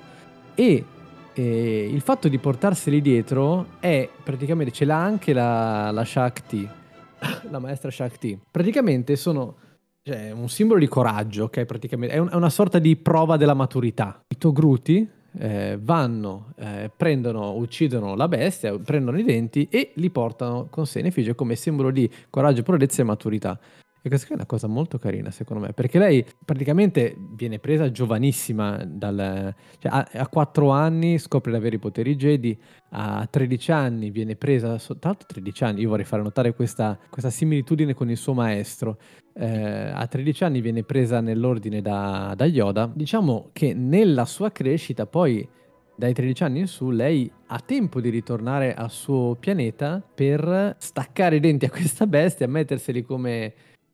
E 0.55 0.85
e 1.33 1.89
il 1.91 2.01
fatto 2.01 2.29
di 2.29 2.39
portarseli 2.39 3.01
dietro 3.01 3.79
è 3.79 4.09
praticamente 4.23 4.73
ce 4.73 4.85
l'ha 4.85 5.01
anche 5.01 5.33
la, 5.33 5.91
la 5.91 6.05
Shakti, 6.05 6.69
la 7.49 7.59
maestra 7.59 7.91
Shakti. 7.91 8.39
Praticamente 8.51 9.17
sono 9.17 9.57
cioè, 10.03 10.33
un 10.33 10.49
simbolo 10.49 10.81
di 10.81 10.89
coraggio, 10.89 11.45
ok? 11.45 11.65
Praticamente 11.65 12.15
è, 12.15 12.19
un, 12.19 12.29
è 12.31 12.35
una 12.35 12.51
sorta 12.51 12.79
di 12.79 12.97
prova 12.97 13.37
della 13.37 13.55
maturità. 13.55 14.23
I 14.27 14.37
Togruti 14.37 15.09
eh, 15.39 15.79
vanno, 15.81 16.53
eh, 16.57 16.91
prendono, 16.95 17.53
uccidono 17.53 18.15
la 18.15 18.29
bestia, 18.29 18.77
prendono 18.79 19.19
i 19.19 19.25
denti 19.25 19.69
e 19.71 19.93
li 19.95 20.11
portano 20.11 20.67
con 20.71 20.87
sé 20.87 21.01
in 21.01 21.07
effigie 21.07 21.35
come 21.35 21.57
simbolo 21.57 21.91
di 21.91 22.11
coraggio, 22.29 22.63
prodezza 22.63 23.03
e 23.03 23.05
maturità. 23.05 23.59
E 24.03 24.09
questa 24.09 24.29
è 24.29 24.33
una 24.33 24.47
cosa 24.47 24.67
molto 24.67 24.99
carina, 24.99 25.31
secondo 25.31 25.67
me, 25.67 25.75
perché 25.75 25.99
lei 25.99 26.25
praticamente 26.43 27.15
viene 27.35 27.59
presa 27.59 27.91
giovanissima, 27.91 28.83
dal, 28.87 29.55
cioè 29.79 29.93
a, 29.93 30.09
a 30.11 30.27
4 30.27 30.71
anni 30.71 31.19
scopre 31.19 31.51
di 31.51 31.59
avere 31.59 31.77
i 31.77 31.79
poteri 31.79 32.17
Jedi, 32.17 32.59
a 32.93 33.27
13 33.31 33.73
anni 33.73 34.11
viene 34.11 34.37
presa, 34.37 34.79
soltanto 34.79 35.27
13 35.27 35.65
anni, 35.65 35.81
io 35.83 35.91
vorrei 35.91 36.07
fare 36.07 36.23
notare 36.23 36.55
questa, 36.55 36.99
questa 37.11 37.29
similitudine 37.29 37.93
con 37.93 38.09
il 38.09 38.17
suo 38.17 38.33
maestro, 38.33 38.97
eh, 39.35 39.91
a 39.93 40.07
13 40.07 40.45
anni 40.45 40.63
viene 40.63 40.83
presa 40.83 41.21
nell'ordine 41.21 41.83
da, 41.83 42.33
da 42.35 42.47
Yoda, 42.47 42.91
diciamo 42.91 43.51
che 43.53 43.75
nella 43.75 44.25
sua 44.25 44.51
crescita 44.51 45.05
poi 45.05 45.47
dai 45.95 46.15
13 46.15 46.45
anni 46.45 46.61
in 46.61 46.67
su 46.67 46.89
lei 46.89 47.31
ha 47.49 47.61
tempo 47.61 48.01
di 48.01 48.09
ritornare 48.09 48.73
al 48.73 48.91
suo 48.91 49.37
pianeta 49.39 50.03
per 50.15 50.77
staccare 50.79 51.37
i 51.37 51.41
denti 51.41 51.67
a 51.67 51.71
questa 51.71 52.07
bestia, 52.07 52.49
metterseli 52.49 53.03
come 53.03 53.53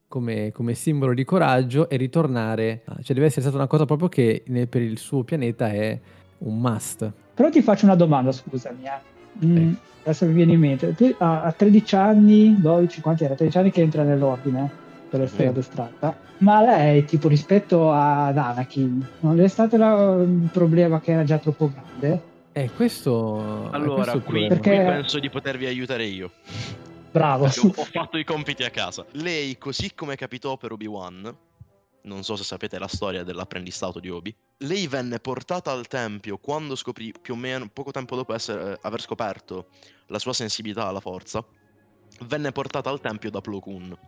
come, 0.09 0.53
come, 0.53 0.75
simbolo 0.75 1.15
di 1.15 1.25
coraggio 1.25 1.89
e 1.89 1.97
ritornare. 1.97 2.83
Cioè 3.03 3.15
deve 3.15 3.27
essere 3.27 3.43
stata 3.43 3.57
una 3.57 3.67
cosa 3.67 3.85
proprio 3.85 4.09
che 4.09 4.45
nel, 4.47 4.69
per 4.69 4.83
il 4.83 4.99
suo 4.99 5.25
pianeta 5.25 5.71
è 5.71 5.99
un 6.39 6.59
must. 6.59 7.11
Però 7.35 7.49
ti 7.51 7.63
faccio 7.63 7.85
una 7.85 7.95
domanda, 7.95 8.33
scusami. 8.33 8.85
Eh. 8.85 9.47
Mm, 9.47 9.73
adesso 10.03 10.27
mi 10.27 10.33
viene 10.33 10.53
in 10.53 10.61
mente. 10.61 10.95
Tu, 10.95 11.15
a, 11.19 11.43
a 11.43 11.53
13 11.53 11.97
anni, 11.97 12.61
12, 12.61 13.01
quanti 13.01 13.25
era? 13.25 13.35
13 13.35 13.59
anni 13.59 13.71
che 13.71 13.83
entra 13.83 14.03
nell'ordine 14.03 14.71
per 15.09 15.23
essere 15.23 15.49
addestrata. 15.49 16.17
Ma 16.39 16.61
lei, 16.61 17.05
tipo, 17.05 17.29
rispetto 17.29 17.93
ad 17.93 18.37
Anakin, 18.37 19.07
non 19.21 19.41
è 19.41 19.49
stato 19.49 19.77
un 19.77 20.49
problema 20.53 21.01
che 21.01 21.13
era 21.13 21.25
già 21.25 21.39
troppo 21.39 21.71
grande? 21.73 22.35
Eh, 22.53 22.71
questo... 22.75 23.71
Allora, 23.71 24.03
questo 24.03 24.21
qui, 24.23 24.47
perché... 24.47 24.77
qui 24.77 24.85
penso 24.85 25.19
di 25.19 25.31
potervi 25.31 25.67
aiutare 25.67 26.05
io. 26.05 26.31
Bravo. 27.17 27.47
Ho, 27.47 27.85
fatto 27.85 28.19
i 28.19 28.25
compiti 28.25 28.63
a 28.63 28.69
casa. 28.69 29.07
Lei, 29.13 29.57
così 29.57 29.95
come 29.95 30.17
capitò 30.17 30.59
per 30.59 30.73
Obi-Wan, 30.73 31.35
non 32.03 32.23
so 32.23 32.37
se 32.37 32.45
sapete 32.45 32.79
la 32.79 32.89
storia 32.89 33.25
dell'apprendistato 33.25 34.01
di 34.01 34.11
Obi, 34.11 34.37
lei 34.59 34.87
venne 34.87 35.19
portata 35.19 35.73
al 35.73 35.87
tempio 35.87 36.37
quando 36.37 36.77
scoprì, 36.77 37.15
più 37.19 37.33
o 37.33 37.37
meno 37.39 37.71
poco 37.73 37.91
tempo 37.91 38.17
dopo 38.17 38.35
essere, 38.35 38.73
eh, 38.73 38.79
aver 38.83 39.01
scoperto 39.01 39.69
la 40.09 40.19
sua 40.19 40.35
sensibilità 40.35 40.89
alla 40.89 41.01
forza, 41.01 41.43
venne 42.27 42.53
portata 42.53 42.91
al 42.91 43.01
tempio 43.01 43.31
da 43.31 43.41
Plo 43.41 43.61
Koon. 43.61 43.99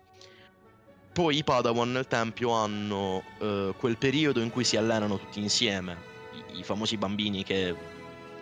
Poi 1.10 1.38
i 1.38 1.44
Padawan 1.44 1.90
nel 1.90 2.06
tempio 2.08 2.50
hanno 2.50 3.22
eh, 3.40 3.72
quel 3.78 3.96
periodo 3.96 4.42
in 4.42 4.50
cui 4.50 4.64
si 4.64 4.76
allenano 4.76 5.18
tutti 5.18 5.40
insieme, 5.40 5.96
i, 6.52 6.58
i 6.58 6.62
famosi 6.62 6.98
bambini 6.98 7.42
che 7.42 7.74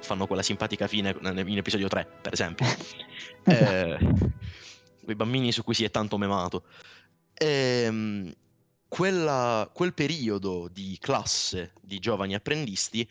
fanno 0.06 0.26
quella 0.26 0.42
simpatica 0.42 0.86
fine 0.86 1.14
in 1.20 1.58
episodio 1.58 1.88
3, 1.88 2.06
per 2.22 2.32
esempio. 2.32 2.64
eh, 3.44 3.98
quei 5.02 5.16
bambini 5.16 5.50
su 5.50 5.64
cui 5.64 5.74
si 5.74 5.84
è 5.84 5.90
tanto 5.90 6.16
memato. 6.16 6.64
Ehm, 7.34 8.32
quella, 8.88 9.68
quel 9.72 9.92
periodo 9.92 10.70
di 10.72 10.96
classe 11.00 11.72
di 11.82 11.98
giovani 11.98 12.34
apprendisti 12.34 13.06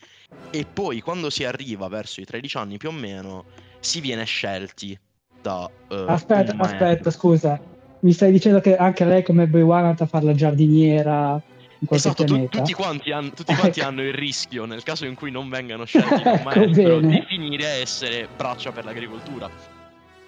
e 0.50 0.64
poi 0.64 1.00
quando 1.02 1.28
si 1.28 1.44
arriva 1.44 1.86
verso 1.88 2.22
i 2.22 2.24
13 2.24 2.56
anni 2.56 2.76
più 2.78 2.88
o 2.88 2.92
meno 2.92 3.44
si 3.78 4.00
viene 4.00 4.24
scelti 4.24 4.98
da... 5.40 5.70
Uh, 5.88 5.94
aspetta, 6.08 6.54
aspetta, 6.56 7.10
scusa. 7.10 7.60
Mi 8.00 8.12
stai 8.12 8.32
dicendo 8.32 8.60
che 8.60 8.76
anche 8.76 9.04
lei 9.04 9.22
come 9.22 9.46
Boy 9.46 9.62
a 9.70 10.06
fare 10.06 10.24
la 10.24 10.34
giardiniera 10.34 11.40
esatto, 11.88 12.24
tu, 12.24 12.48
tutti 12.48 12.72
quanti, 12.72 13.10
hanno, 13.12 13.30
tutti 13.30 13.54
quanti 13.54 13.80
hanno, 13.82 14.02
il 14.02 14.14
rischio, 14.14 14.64
nel 14.64 14.82
caso 14.82 15.04
in 15.04 15.14
cui 15.14 15.30
non 15.30 15.48
vengano 15.48 15.84
scelti 15.84 16.22
un 16.24 16.40
maestro, 16.44 17.00
di 17.00 17.22
finire 17.26 17.66
a 17.66 17.74
essere 17.74 18.28
braccia 18.34 18.72
per 18.72 18.84
l'agricoltura. 18.84 19.48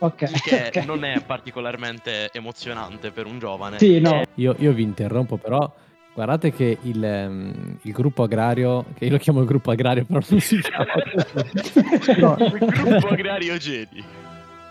Ok. 0.00 0.30
Che 0.42 0.66
okay. 0.68 0.84
non 0.84 1.04
è 1.04 1.20
particolarmente 1.24 2.30
emozionante 2.32 3.10
per 3.10 3.26
un 3.26 3.38
giovane. 3.38 3.78
Sì, 3.78 3.98
no. 3.98 4.22
Io, 4.34 4.54
io 4.58 4.72
vi 4.72 4.82
interrompo, 4.82 5.36
però 5.36 5.72
Guardate 6.18 6.50
che 6.50 6.78
il, 6.82 7.00
um, 7.00 7.78
il, 7.80 7.92
gruppo 7.92 8.24
agrario, 8.24 8.86
che 8.96 9.04
io 9.04 9.12
lo 9.12 9.18
chiamo 9.18 9.38
il 9.38 9.46
gruppo 9.46 9.70
agrario, 9.70 10.04
però 10.04 10.18
non 10.28 10.40
si 10.40 10.58
chiama 10.60 10.84
no. 12.18 12.36
il 12.44 12.58
gruppo 12.58 13.06
agrario 13.06 13.56
Jedi. 13.56 14.04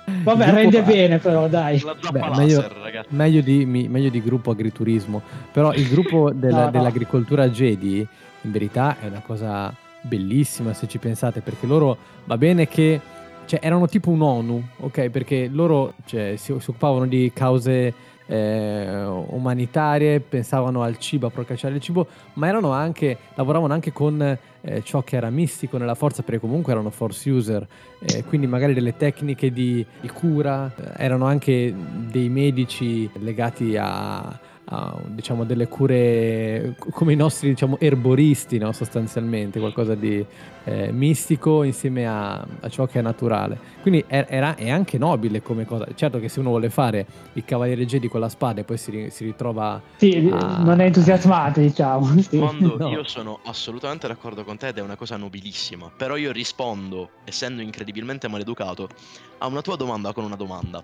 Vabbè, 0.10 0.52
rende 0.52 0.82
bene 0.84 1.18
però, 1.18 1.48
dai. 1.50 1.84
Beh, 2.12 2.30
meglio, 2.36 2.66
meglio, 3.10 3.42
di, 3.42 3.66
mi, 3.66 3.90
meglio, 3.90 4.10
di, 4.10 4.22
gruppo 4.22 4.52
agriturismo. 4.52 5.22
Però 5.52 5.74
il 5.74 5.88
gruppo 5.90 6.32
del, 6.34 6.54
no, 6.54 6.64
no. 6.64 6.72
dell'agricoltura 6.72 7.50
Jedi, 7.50 8.08
in 8.42 8.52
verità, 8.52 8.98
è 9.02 9.08
una 9.08 9.22
cosa 9.26 9.74
bellissima 10.02 10.74
se 10.74 10.88
ci 10.88 10.98
pensate, 10.98 11.42
perché 11.42 11.66
loro 11.66 11.98
va 12.24 12.38
bene 12.38 12.68
che 12.68 13.02
cioè, 13.46 13.60
erano 13.62 13.88
tipo 13.88 14.10
un 14.10 14.22
ONU, 14.22 14.64
ok? 14.78 15.10
Perché 15.10 15.50
loro 15.52 15.94
cioè, 16.06 16.36
si, 16.38 16.56
si, 16.58 16.70
occupavano 16.70 17.06
di 17.06 17.32
cause 17.34 17.94
eh, 18.28 19.04
umanitarie, 19.30 20.20
pensavano 20.20 20.84
al 20.84 20.98
cibo, 20.98 21.28
a 21.28 21.30
procacciare 21.30 21.76
il 21.76 21.82
cibo, 21.82 22.08
ma 22.34 22.48
erano 22.48 22.72
anche, 22.72 23.18
lavoravano 23.34 23.74
anche 23.74 23.92
con 23.92 24.38
eh, 24.62 24.84
ciò 24.84 25.02
che 25.02 25.16
era 25.16 25.30
mistico 25.30 25.78
nella 25.78 25.96
forza, 25.96 26.24
perché 26.24 26.40
comunque 26.40 26.74
erano 26.74 26.90
force 26.90 27.30
user, 27.30 27.68
eh, 28.00 28.24
quindi 28.24 28.48
magari 28.48 28.74
delle 28.74 28.96
tecniche 28.96 29.52
di, 29.52 29.86
di 30.00 30.10
cura, 30.10 30.72
eh, 30.76 31.04
erano 31.04 31.26
anche 31.26 31.74
dei 31.74 32.30
medici 32.30 33.10
legati 33.20 33.76
a 33.78 34.40
a 34.70 34.98
diciamo, 35.06 35.46
delle 35.46 35.68
cure 35.68 36.76
come 36.92 37.14
i 37.14 37.16
nostri 37.16 37.50
diciamo, 37.50 37.80
erboristi, 37.80 38.58
no? 38.58 38.72
sostanzialmente, 38.72 39.60
qualcosa 39.60 39.96
di 39.96 40.26
eh, 40.66 40.92
mistico 40.92 41.64
insieme 41.64 42.06
a, 42.06 42.46
a, 42.60 42.70
ciò 42.70 42.86
che 42.86 43.00
è 43.00 43.02
naturale. 43.02 43.58
Quindi 43.82 44.04
è, 44.08 44.26
era, 44.28 44.56
è, 44.56 44.70
anche 44.70 44.98
nobile 44.98 45.42
come 45.42 45.66
cosa. 45.66 45.88
Certo 45.96 46.20
che 46.20 46.28
se 46.28 46.42
uno 46.42 46.50
vuole 46.50 46.70
fare 46.70 47.06
il 47.34 47.46
Cavaliere 47.46 47.86
Jedi 47.86 48.10
con 48.10 48.20
la 48.20 48.28
spada 48.28 48.62
e 48.62 48.64
poi 48.66 48.78
si, 48.78 49.08
si 49.10 49.24
ritrova... 49.24 49.82
Sì, 49.96 50.30
a... 50.34 50.62
non 50.64 50.82
è 50.82 50.86
entusiasmato, 50.86 51.62
diciamo. 51.62 52.14
Quando 52.30 52.76
no. 52.78 52.90
io 52.90 53.04
sono 53.06 53.40
assolutamente 53.46 54.08
d'accordo 54.08 54.44
con 54.44 54.58
te 54.58 54.70
ed 54.70 54.78
è 54.78 54.82
una 54.82 54.98
cosa 54.98 55.16
nobilissima, 55.16 55.90
però 55.96 56.18
io 56.18 56.34
rispondo, 56.34 57.12
essendo 57.24 57.62
incredibilmente 57.62 58.28
maleducato, 58.28 58.90
a 59.38 59.48
una 59.48 59.62
tua 59.62 59.78
domanda 59.78 60.12
con 60.12 60.26
una 60.26 60.36
domanda. 60.36 60.84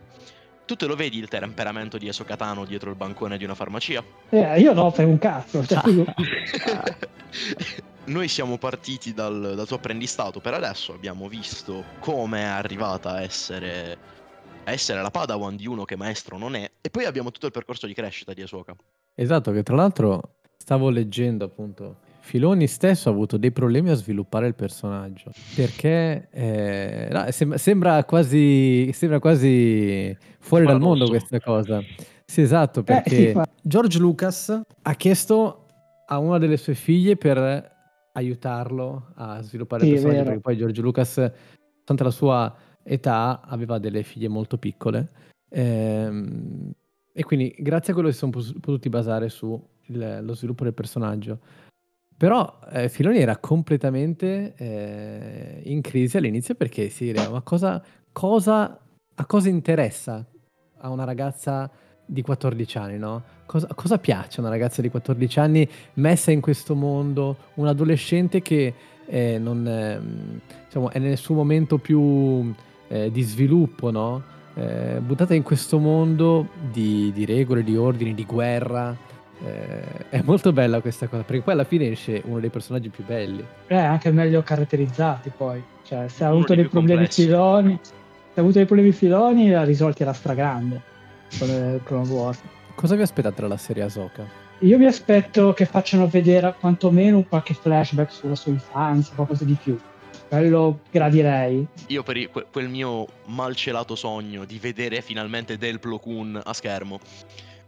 Tu 0.66 0.76
te 0.76 0.86
lo 0.86 0.96
vedi 0.96 1.18
il 1.18 1.28
temperamento 1.28 1.98
di 1.98 2.08
Esokatano 2.08 2.66
dietro 2.66 2.90
il 2.90 2.96
bancone 2.96 3.38
di 3.38 3.44
una 3.44 3.56
farmacia? 3.56 4.02
Eh, 4.30 4.62
io 4.62 4.74
no, 4.74 4.92
per 4.92 5.06
un 5.06 5.18
cazzo. 5.18 5.66
Cioè, 5.66 5.82
Noi 8.06 8.28
siamo 8.28 8.58
partiti 8.58 9.14
dal, 9.14 9.54
dal, 9.56 9.66
tuo 9.66 9.78
apprendistato 9.78 10.42
per 10.42 10.54
adesso, 10.54 10.94
abbiamo 10.94 11.30
visto 11.30 11.86
come 12.00 12.42
è 12.42 12.44
arrivata 12.44 13.12
a 13.12 13.22
essere, 13.22 13.98
a 14.66 14.72
essere 14.72 15.02
la 15.02 15.10
Padawan 15.10 15.56
di 15.56 15.68
uno 15.68 15.86
che 15.86 15.96
maestro 15.96 16.38
non 16.38 16.56
è, 16.56 16.70
e 16.82 16.90
poi 16.90 17.06
abbiamo 17.06 17.32
tutto 17.32 17.46
il 17.46 17.54
percorso 17.54 17.88
di 17.88 17.94
crescita 17.94 18.34
di 18.34 18.42
Asoka. 18.42 18.76
Esatto, 19.16 19.54
che 19.54 19.64
tra 19.64 19.76
l'altro 19.76 20.36
stavo 20.58 20.90
leggendo 20.90 21.46
appunto 21.46 22.00
Filoni 22.26 22.68
stesso 22.68 23.10
ha 23.10 23.12
avuto 23.12 23.36
dei 23.36 23.52
problemi 23.52 23.90
a 23.90 23.96
sviluppare 23.96 24.48
il 24.48 24.56
personaggio 24.56 25.30
perché 25.56 26.30
eh, 26.32 27.10
no, 27.12 27.30
sembra, 27.32 27.58
sembra, 27.58 28.04
quasi, 28.06 28.90
sembra 28.94 29.20
quasi 29.20 30.18
fuori 30.40 30.66
dal 30.66 30.80
mondo 30.80 31.10
questa 31.10 31.42
cosa. 31.42 31.82
Sì, 32.26 32.40
esatto, 32.40 32.80
eh, 32.80 32.84
perché 32.84 33.32
eh, 33.32 33.44
George 33.62 34.00
Lucas 34.00 34.62
ha 34.84 34.94
chiesto 34.96 35.66
a 36.08 36.18
una 36.18 36.38
delle 36.38 36.56
sue 36.56 36.76
figlie 36.76 37.18
per 37.18 37.72
aiutarlo 38.14 39.12
a 39.16 39.42
sviluppare 39.42 39.84
sì, 39.84 39.90
il 39.90 39.94
personaggio, 39.96 40.24
perché 40.24 40.40
poi 40.40 40.58
George 40.58 40.82
Lucas, 40.82 41.32
tanta 41.84 42.04
la 42.06 42.10
sua 42.10 42.56
età, 42.84 43.42
aveva 43.42 43.80
delle 43.80 44.02
figlie 44.04 44.30
molto 44.30 44.58
piccole. 44.58 45.12
Ehm, 45.50 46.72
e 47.12 47.24
quindi 47.26 47.54
grazie 47.60 47.92
a 47.92 47.96
quello 47.96 48.10
si 48.12 48.18
sono 48.18 48.32
potuti 48.32 48.88
basare 48.88 49.28
sullo 49.28 50.34
sviluppo 50.34 50.64
del 50.64 50.74
personaggio. 50.74 51.40
Però 52.24 52.58
eh, 52.72 52.88
Filoni 52.88 53.20
era 53.20 53.36
completamente 53.36 54.54
eh, 54.56 55.60
in 55.66 55.82
crisi 55.82 56.16
all'inizio 56.16 56.56
perché 56.56 56.88
si, 56.88 57.12
diceva, 57.12 57.32
ma 57.32 57.42
cosa, 57.42 57.84
cosa, 58.14 58.80
a 59.14 59.26
cosa 59.26 59.50
interessa 59.50 60.26
a 60.78 60.90
una 60.90 61.04
ragazza 61.04 61.70
di 62.06 62.22
14 62.22 62.78
anni, 62.78 62.98
no? 62.98 63.24
Cosa, 63.46 63.68
cosa, 63.76 63.98
piace 63.98 64.38
a 64.38 64.40
una 64.40 64.52
ragazza 64.52 64.82
di 64.82 64.90
14 64.90 65.40
anni 65.40 65.70
messa 65.96 66.32
in 66.32 66.40
questo 66.40 66.76
mondo, 66.76 67.36
un 67.56 67.68
adolescente 67.68 68.42
che 68.42 68.74
eh, 69.06 69.38
non, 69.38 69.68
eh, 69.68 70.00
diciamo, 70.64 70.92
è 70.92 71.00
nel 71.00 71.18
suo 71.18 71.36
momento 71.36 71.78
più 71.78 72.54
eh, 72.88 73.12
di 73.12 73.22
sviluppo, 73.22 73.92
no? 73.92 74.24
Eh, 74.54 75.02
buttata 75.06 75.34
in 75.34 75.44
questo 75.44 75.78
mondo 75.78 76.48
di, 76.72 77.12
di, 77.14 77.26
regole, 77.26 77.66
di 77.66 77.76
ordini, 77.76 78.14
di 78.14 78.24
guerra. 78.24 79.12
Eh, 79.46 80.10
è 80.10 80.22
molto 80.24 80.54
bella 80.54 80.80
questa 80.80 81.08
cosa, 81.08 81.24
perché 81.24 81.42
poi 81.42 81.54
alla 81.54 81.66
fine 81.66 81.90
esce 81.90 82.22
uno 82.26 82.40
dei 82.40 82.50
personaggi 82.50 82.90
più 82.90 83.04
belli. 83.04 83.46
Eh, 83.68 83.76
anche 83.76 84.12
meglio 84.12 84.42
caratterizzati 84.42 85.32
poi. 85.36 85.62
Cioè, 85.86 86.08
se 86.08 86.24
ha 86.24 86.30
avuto 86.30 86.56
dei 86.56 86.68
problemi 86.68 87.08
filoni, 87.08 87.78
se 87.82 87.92
ha 88.36 88.40
avuto 88.40 88.58
dei 88.58 88.66
problemi 88.66 88.94
filoni, 88.94 89.50
l'ha 89.50 89.64
risolti 89.64 90.04
alla 90.04 90.14
stragrande 90.14 90.82
con 91.38 91.50
il 91.50 91.82
Clone 91.84 92.08
Wars. 92.08 92.42
Cosa 92.76 92.96
vi 92.96 93.02
aspettate 93.02 93.42
dalla 93.42 93.58
serie 93.58 93.84
Ahsoka? 93.84 94.26
Io 94.60 94.78
mi 94.78 94.86
aspetto 94.86 95.52
che 95.52 95.66
facciano 95.66 96.08
vedere 96.08 96.56
quantomeno 96.58 97.24
qualche 97.24 97.54
flashback 97.54 98.12
sulla 98.12 98.36
sua 98.36 98.54
infanzia, 98.54 99.14
qualcosa 99.14 99.44
di 99.44 99.58
più. 99.62 99.78
Quello 100.30 100.80
gradirei. 100.90 101.68
Io 101.88 102.02
per 102.02 102.18
il, 102.18 102.30
quel 102.30 102.70
mio 102.70 103.06
malcelato 103.26 103.96
sogno 103.96 104.46
di 104.46 104.58
vedere 104.60 105.02
finalmente 105.02 105.58
Del 105.58 105.80
Plo 105.80 106.00
Koon 106.00 106.40
a 106.42 106.54
schermo. 106.54 107.00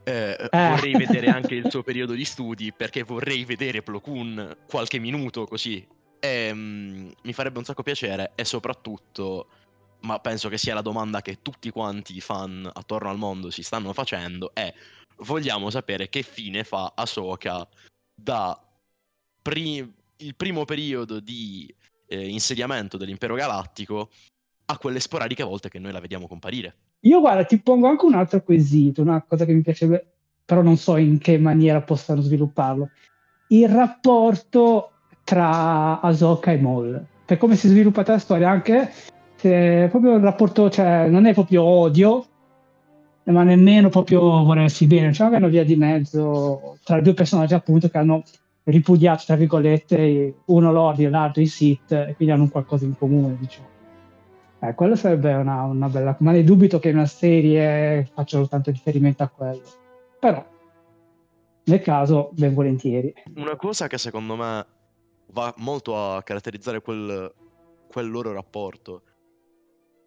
Eh, 0.06 0.38
eh. 0.52 0.70
Vorrei 0.70 0.94
vedere 0.94 1.28
anche 1.28 1.56
il 1.56 1.70
suo 1.70 1.82
periodo 1.82 2.14
di 2.14 2.26
studi 2.26 2.72
perché 2.72 3.04
vorrei 3.04 3.44
vedere 3.44 3.82
Plo 3.82 4.00
Koon 4.00 4.56
qualche 4.68 5.00
minuto 5.00 5.46
così. 5.46 5.86
E, 6.20 6.52
um, 6.52 7.12
mi 7.24 7.34
farebbe 7.34 7.58
un 7.58 7.66
sacco 7.66 7.84
piacere 7.84 8.32
e 8.36 8.46
soprattutto 8.46 9.48
ma 10.02 10.20
penso 10.20 10.50
che 10.50 10.58
sia 10.58 10.76
la 10.76 10.82
domanda 10.82 11.22
che 11.22 11.42
tutti 11.42 11.72
quanti 11.72 12.16
i 12.16 12.22
fan 12.22 12.70
attorno 12.72 13.10
al 13.10 13.18
mondo 13.18 13.50
si 13.50 13.64
stanno 13.64 13.92
facendo, 13.92 14.54
è 14.54 14.72
vogliamo 15.18 15.70
sapere 15.70 16.10
che 16.10 16.22
fine 16.22 16.64
fa 16.64 16.94
Ahsoka 16.96 17.68
da 18.14 18.60
pri- 19.42 19.94
il 20.18 20.36
primo 20.36 20.66
periodo 20.66 21.20
di 21.20 21.74
eh, 22.08 22.28
insediamento 22.28 22.98
dell'impero 22.98 23.36
galattico 23.36 24.12
a 24.66 24.78
quelle 24.78 25.00
sporadiche 25.00 25.44
volte 25.44 25.70
che 25.70 25.80
noi 25.80 25.92
la 25.92 26.00
vediamo 26.00 26.28
comparire. 26.28 26.76
Io 27.02 27.20
guarda, 27.20 27.44
ti 27.44 27.62
pongo 27.62 27.88
anche 27.88 28.06
un 28.06 28.16
altro 28.16 28.42
quesito, 28.42 29.02
una 29.02 29.24
cosa 29.28 29.46
che 29.46 29.54
mi 29.54 29.62
piace, 29.62 30.14
però 30.44 30.62
non 30.62 30.78
so 30.78 30.98
in 30.98 31.20
che 31.20 31.38
maniera 31.38 31.82
possano 31.82 32.22
svilupparlo. 32.22 32.90
Il 33.50 33.70
rapporto 33.70 34.92
tra 35.24 36.00
Ahsoka 36.02 36.52
e 36.52 36.58
Maul. 36.60 37.06
Per 37.26 37.38
come 37.38 37.56
si 37.56 37.68
è 37.68 37.70
sviluppata 37.70 38.14
la 38.14 38.20
storia, 38.20 38.50
anche 38.50 38.92
è 39.42 39.88
proprio 39.90 40.16
il 40.16 40.22
rapporto, 40.22 40.70
cioè 40.70 41.08
non 41.08 41.26
è 41.26 41.34
proprio 41.34 41.64
odio, 41.64 42.26
ma 43.26 43.44
nemmeno 43.44 43.90
proprio 43.90 44.20
volersi 44.44 44.88
bene, 44.88 45.12
c'è 45.12 45.26
una 45.26 45.48
via 45.48 45.64
di 45.64 45.76
mezzo 45.76 46.78
tra 46.84 47.00
due 47.02 47.14
personaggi 47.14 47.54
appunto 47.54 47.90
che 47.90 47.98
hanno 47.98 48.24
ripudiato, 48.64 49.24
tra 49.26 49.36
virgolette, 49.36 50.36
uno 50.46 50.72
l'Ordi 50.72 51.06
e 51.06 51.10
l'altro 51.10 51.42
i 51.42 51.48
Sith, 51.48 51.92
e 51.92 52.14
quindi 52.16 52.34
hanno 52.34 52.44
un 52.44 52.50
qualcosa 52.50 52.86
in 52.86 52.98
comune, 52.98 53.38
diciamo. 53.40 53.68
Eh, 54.68 54.74
quello 54.74 54.96
sarebbe 54.96 55.34
una, 55.34 55.64
una 55.64 55.90
bella... 55.90 56.16
ma 56.20 56.32
ne 56.32 56.44
dubito 56.44 56.80
che 56.80 56.90
in 56.90 56.96
una 56.96 57.06
serie 57.06 58.10
facciano 58.14 58.48
tanto 58.48 58.72
riferimento 58.72 59.24
a 59.24 59.28
quello. 59.28 59.64
Però, 60.20 60.46
nel 61.66 61.82
caso, 61.82 62.30
ben 62.34 62.54
volentieri. 62.54 63.14
Una 63.36 63.56
cosa 63.56 63.88
che 63.88 63.98
secondo 63.98 64.36
me 64.36 64.66
va 65.32 65.54
molto 65.58 65.98
a 65.98 66.24
caratterizzare 66.24 66.82
quel, 66.82 67.32
quel 67.88 68.10
loro 68.10 68.32
rapporto 68.32 69.02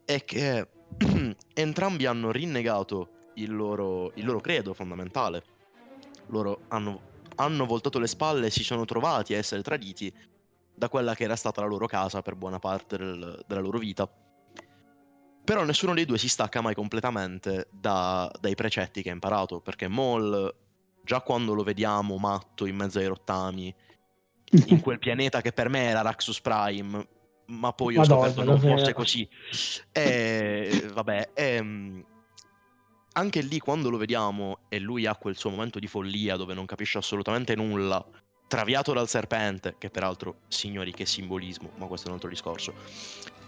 è 0.05 0.25
che 0.25 0.69
entrambi 1.55 2.07
hanno 2.07 2.31
rinnegato 2.31 3.09
il 3.35 3.55
loro, 3.55 4.13
il 4.15 4.25
loro 4.25 4.41
credo 4.41 4.75
fondamentale. 4.75 5.43
Loro 6.29 6.63
hanno, 6.69 7.01
hanno 7.37 7.65
voltato 7.67 7.99
le 7.99 8.07
spalle 8.07 8.47
e 8.47 8.51
si 8.51 8.65
sono 8.65 8.85
trovati 8.85 9.35
a 9.35 9.39
essere 9.39 9.63
traditi 9.63 10.13
da 10.75 10.89
quella 10.89 11.15
che 11.15 11.25
era 11.25 11.37
stata 11.37 11.61
la 11.61 11.67
loro 11.67 11.87
casa 11.87 12.23
per 12.23 12.35
buona 12.35 12.59
parte 12.59 12.97
del, 12.97 13.45
della 13.47 13.61
loro 13.61 13.79
vita. 13.79 14.09
Però 15.49 15.65
nessuno 15.65 15.95
dei 15.95 16.05
due 16.05 16.19
si 16.19 16.29
stacca 16.29 16.61
mai 16.61 16.75
completamente 16.75 17.69
da, 17.71 18.31
dai 18.39 18.55
precetti 18.55 19.01
che 19.01 19.09
ha 19.09 19.15
imparato, 19.15 19.61
perché 19.61 19.89
Maul, 19.89 20.55
già 21.03 21.23
quando 21.23 21.55
lo 21.55 21.63
vediamo 21.63 22.19
matto 22.19 22.67
in 22.67 22.77
mezzo 22.77 22.99
ai 22.99 23.07
rottami, 23.07 23.75
in 24.67 24.81
quel 24.83 24.99
pianeta 24.99 25.41
che 25.41 25.53
per 25.53 25.71
me 25.71 25.87
era 25.87 26.03
Raxus 26.03 26.43
Prime, 26.43 27.09
ma 27.47 27.73
poi 27.73 27.97
ho 27.97 28.01
Madonna, 28.01 28.29
scoperto 28.29 28.45
non 28.45 28.61
fosse 28.61 28.93
così. 28.93 29.27
E 29.91 30.87
vabbè, 30.93 31.31
e, 31.33 32.05
anche 33.13 33.41
lì 33.41 33.59
quando 33.59 33.89
lo 33.89 33.97
vediamo 33.97 34.59
e 34.69 34.79
lui 34.79 35.07
ha 35.07 35.17
quel 35.17 35.39
suo 35.39 35.49
momento 35.49 35.79
di 35.79 35.87
follia 35.87 36.37
dove 36.37 36.53
non 36.53 36.67
capisce 36.67 36.99
assolutamente 36.99 37.55
nulla, 37.55 38.07
traviato 38.47 38.93
dal 38.93 39.09
serpente, 39.09 39.77
che 39.79 39.89
peraltro, 39.89 40.41
signori, 40.49 40.93
che 40.93 41.07
simbolismo, 41.07 41.71
ma 41.77 41.87
questo 41.87 42.09
è 42.09 42.11
un 42.11 42.17
altro 42.17 42.29
discorso. 42.29 42.75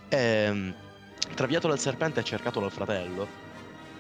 E, 0.09 0.89
traviato 1.35 1.69
dal 1.69 1.79
serpente 1.79 2.21
e 2.21 2.25
cercato 2.25 2.61
dal 2.61 2.73
fratello, 2.73 3.27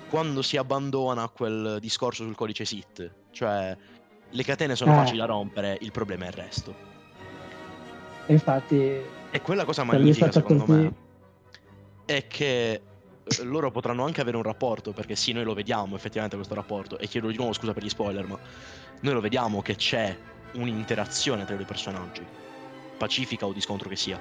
quando 0.08 0.42
si 0.42 0.56
abbandona 0.56 1.22
a 1.22 1.28
quel 1.28 1.78
discorso 1.80 2.24
sul 2.24 2.34
codice 2.34 2.64
SIT, 2.64 3.10
cioè 3.30 3.76
le 4.28 4.44
catene 4.44 4.76
sono 4.76 4.92
eh. 4.92 4.96
facili 4.96 5.18
da 5.18 5.26
rompere, 5.26 5.78
il 5.80 5.92
problema 5.92 6.24
è 6.24 6.28
il 6.28 6.34
resto. 6.34 6.74
Infatti 8.26 9.18
e 9.32 9.40
quella 9.42 9.64
cosa 9.64 9.84
magnifica 9.84 10.32
secondo 10.32 10.64
così. 10.64 10.78
me 10.78 10.92
è 12.04 12.26
che 12.26 12.72
eh, 12.72 13.44
loro 13.44 13.70
potranno 13.70 14.04
anche 14.04 14.20
avere 14.20 14.36
un 14.36 14.42
rapporto, 14.42 14.92
perché 14.92 15.14
sì, 15.14 15.32
noi 15.32 15.44
lo 15.44 15.54
vediamo 15.54 15.94
effettivamente 15.94 16.36
questo 16.36 16.54
rapporto, 16.54 16.98
e 16.98 17.06
chiedo 17.06 17.28
di 17.28 17.36
nuovo 17.36 17.52
scusa 17.52 17.72
per 17.72 17.84
gli 17.84 17.88
spoiler, 17.88 18.26
ma 18.26 18.38
noi 19.00 19.14
lo 19.14 19.20
vediamo 19.20 19.62
che 19.62 19.76
c'è 19.76 20.16
un'interazione 20.54 21.44
tra 21.44 21.54
i 21.54 21.56
due 21.56 21.66
personaggi, 21.66 22.26
pacifica 22.98 23.46
o 23.46 23.52
di 23.52 23.60
scontro 23.60 23.88
che 23.88 23.96
sia. 23.96 24.18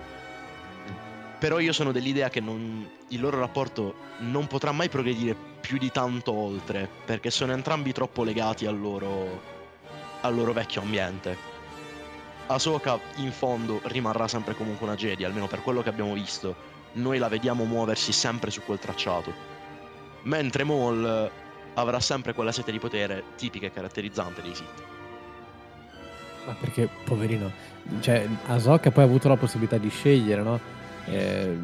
Però 1.40 1.60
io 1.60 1.72
sono 1.72 1.94
dell'idea 1.94 2.30
che 2.30 2.42
non, 2.42 2.86
il 3.08 3.20
loro 3.22 3.40
rapporto 3.40 3.96
non 4.20 4.48
potrà 4.48 4.74
mai 4.74 4.90
progredire 4.90 5.36
più 5.62 5.78
di 5.78 5.90
tanto 5.90 6.34
oltre, 6.34 6.90
perché 7.06 7.32
sono 7.32 7.54
entrambi 7.54 7.94
troppo 7.94 8.24
legati 8.24 8.66
al 8.66 8.78
loro, 8.78 9.42
al 10.22 10.36
loro 10.36 10.52
vecchio 10.52 10.82
ambiente. 10.82 11.38
Ahsoka 12.48 13.00
in 13.18 13.32
fondo 13.32 13.80
rimarrà 13.86 14.28
sempre 14.28 14.54
comunque 14.54 14.86
una 14.86 14.96
Jedi, 14.96 15.24
almeno 15.24 15.48
per 15.48 15.62
quello 15.62 15.82
che 15.82 15.90
abbiamo 15.90 16.14
visto. 16.14 16.56
Noi 16.94 17.20
la 17.20 17.30
vediamo 17.30 17.64
muoversi 17.64 18.12
sempre 18.12 18.52
su 18.52 18.62
quel 18.64 18.80
tracciato. 18.80 19.32
Mentre 20.24 20.66
Maul 20.66 21.32
avrà 21.76 22.00
sempre 22.02 22.34
quella 22.34 22.52
sete 22.52 22.72
di 22.74 22.80
potere 22.80 23.24
tipica 23.38 23.68
e 23.68 23.72
caratterizzante 23.72 24.42
dei 24.42 24.56
Sith. 24.56 24.84
Ma 26.46 26.54
perché, 26.54 26.90
poverino, 27.06 27.52
cioè, 28.02 28.28
Ahsoka 28.48 28.92
poi 28.92 29.04
ha 29.04 29.08
avuto 29.08 29.30
la 29.30 29.38
possibilità 29.38 29.78
di 29.78 29.90
scegliere, 29.90 30.42
no? 30.42 30.78
Eh, 31.06 31.58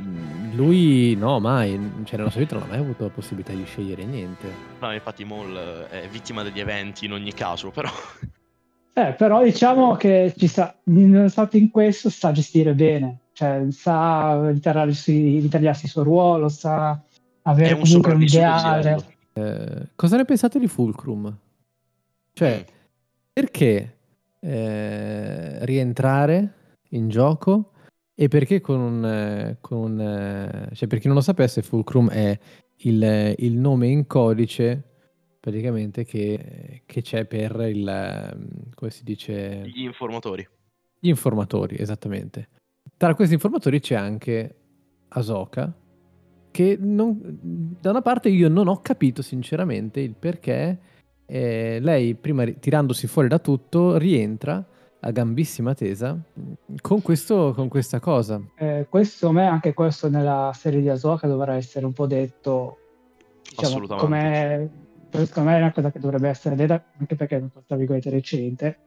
lui 0.53 1.15
no, 1.15 1.39
mai, 1.39 1.79
cioè 2.05 2.17
nella 2.17 2.29
sua 2.29 2.39
vita 2.39 2.55
non 2.55 2.63
ha 2.63 2.67
mai 2.67 2.79
avuto 2.79 3.03
la 3.03 3.09
possibilità 3.09 3.53
di 3.53 3.65
scegliere 3.65 4.03
niente. 4.05 4.47
No, 4.79 4.93
infatti 4.93 5.23
Maul 5.23 5.53
è 5.89 6.07
vittima 6.09 6.43
degli 6.43 6.59
eventi 6.59 7.05
in 7.05 7.13
ogni 7.13 7.33
caso, 7.33 7.71
però 7.71 7.89
eh, 8.93 9.13
però 9.13 9.43
diciamo 9.43 9.95
che 9.95 10.33
ci 10.37 10.47
sa, 10.47 10.75
stato 11.27 11.57
in 11.57 11.69
questo 11.69 12.09
sa 12.09 12.31
gestire 12.31 12.73
bene, 12.73 13.19
cioè 13.33 13.65
sa 13.69 14.49
ritagliarsi, 14.49 15.39
ritagliarsi 15.39 15.85
il 15.85 15.91
suo 15.91 16.03
ruolo, 16.03 16.49
sa 16.49 16.99
avere 17.43 17.73
un 17.73 17.81
comunque 17.81 18.13
un 18.13 18.21
ideale. 18.21 18.97
Eh, 19.33 19.87
cosa 19.95 20.15
ne 20.15 20.25
pensate 20.25 20.59
di 20.59 20.67
Fulcrum? 20.67 21.37
Cioè, 22.33 22.57
mm. 22.57 22.73
perché 23.33 23.97
eh, 24.39 25.65
rientrare 25.65 26.53
in 26.89 27.09
gioco 27.09 27.71
e 28.15 28.27
perché 28.29 28.61
con 28.61 28.79
un... 28.79 29.57
Con 29.59 29.77
un 29.77 30.69
cioè, 30.73 30.87
per 30.87 30.99
chi 30.99 31.07
non 31.07 31.15
lo 31.15 31.21
sapesse, 31.21 31.61
Fulcrum 31.61 32.09
è 32.09 32.37
il, 32.77 33.35
il 33.37 33.57
nome 33.57 33.87
in 33.87 34.07
codice 34.07 34.95
praticamente 35.45 36.05
che, 36.05 36.81
che 36.87 37.01
c'è 37.03 37.25
per 37.25 37.55
il, 37.71 38.69
come 38.73 38.89
si 38.89 39.03
dice? 39.03 39.61
Gli 39.67 39.83
informatori. 39.83 40.47
Gli 40.99 41.09
informatori, 41.09 41.75
esattamente. 41.77 42.49
Tra 42.97 43.13
questi 43.13 43.35
informatori 43.35 43.79
c'è 43.79 43.93
anche 43.93 44.55
Asoka, 45.09 45.71
che 46.49 46.77
non, 46.79 47.19
da 47.79 47.91
una 47.91 48.01
parte 48.01 48.29
io 48.29 48.49
non 48.49 48.67
ho 48.67 48.81
capito 48.81 49.21
sinceramente 49.21 49.99
il 49.99 50.15
perché 50.15 50.79
eh, 51.27 51.79
lei, 51.79 52.15
prima 52.15 52.43
tirandosi 52.45 53.05
fuori 53.05 53.27
da 53.27 53.37
tutto, 53.37 53.97
rientra 53.97 54.65
a 55.05 55.11
gambissima 55.11 55.73
tesa 55.73 56.17
con, 56.81 57.01
questo, 57.01 57.53
con 57.53 57.67
questa 57.67 57.99
cosa. 57.99 58.41
Eh, 58.57 58.87
questo, 58.89 59.31
me, 59.31 59.45
anche 59.45 59.73
questo 59.73 60.09
nella 60.09 60.51
serie 60.55 60.81
di 60.81 60.89
Asoka 60.89 61.27
dovrà 61.27 61.55
essere 61.55 61.85
un 61.85 61.93
po' 61.93 62.07
detto 62.07 62.77
diciamo, 63.49 63.85
come 63.87 64.69
secondo 65.11 65.49
me 65.49 65.57
è 65.57 65.61
una 65.61 65.71
cosa 65.71 65.91
che 65.91 65.99
dovrebbe 65.99 66.27
essere 66.27 66.55
detta 66.55 66.83
anche 66.97 67.15
perché 67.15 67.35
è 67.35 67.39
una 67.39 67.49
tra 67.65 67.77
virgolette 67.77 68.09
recente 68.09 68.79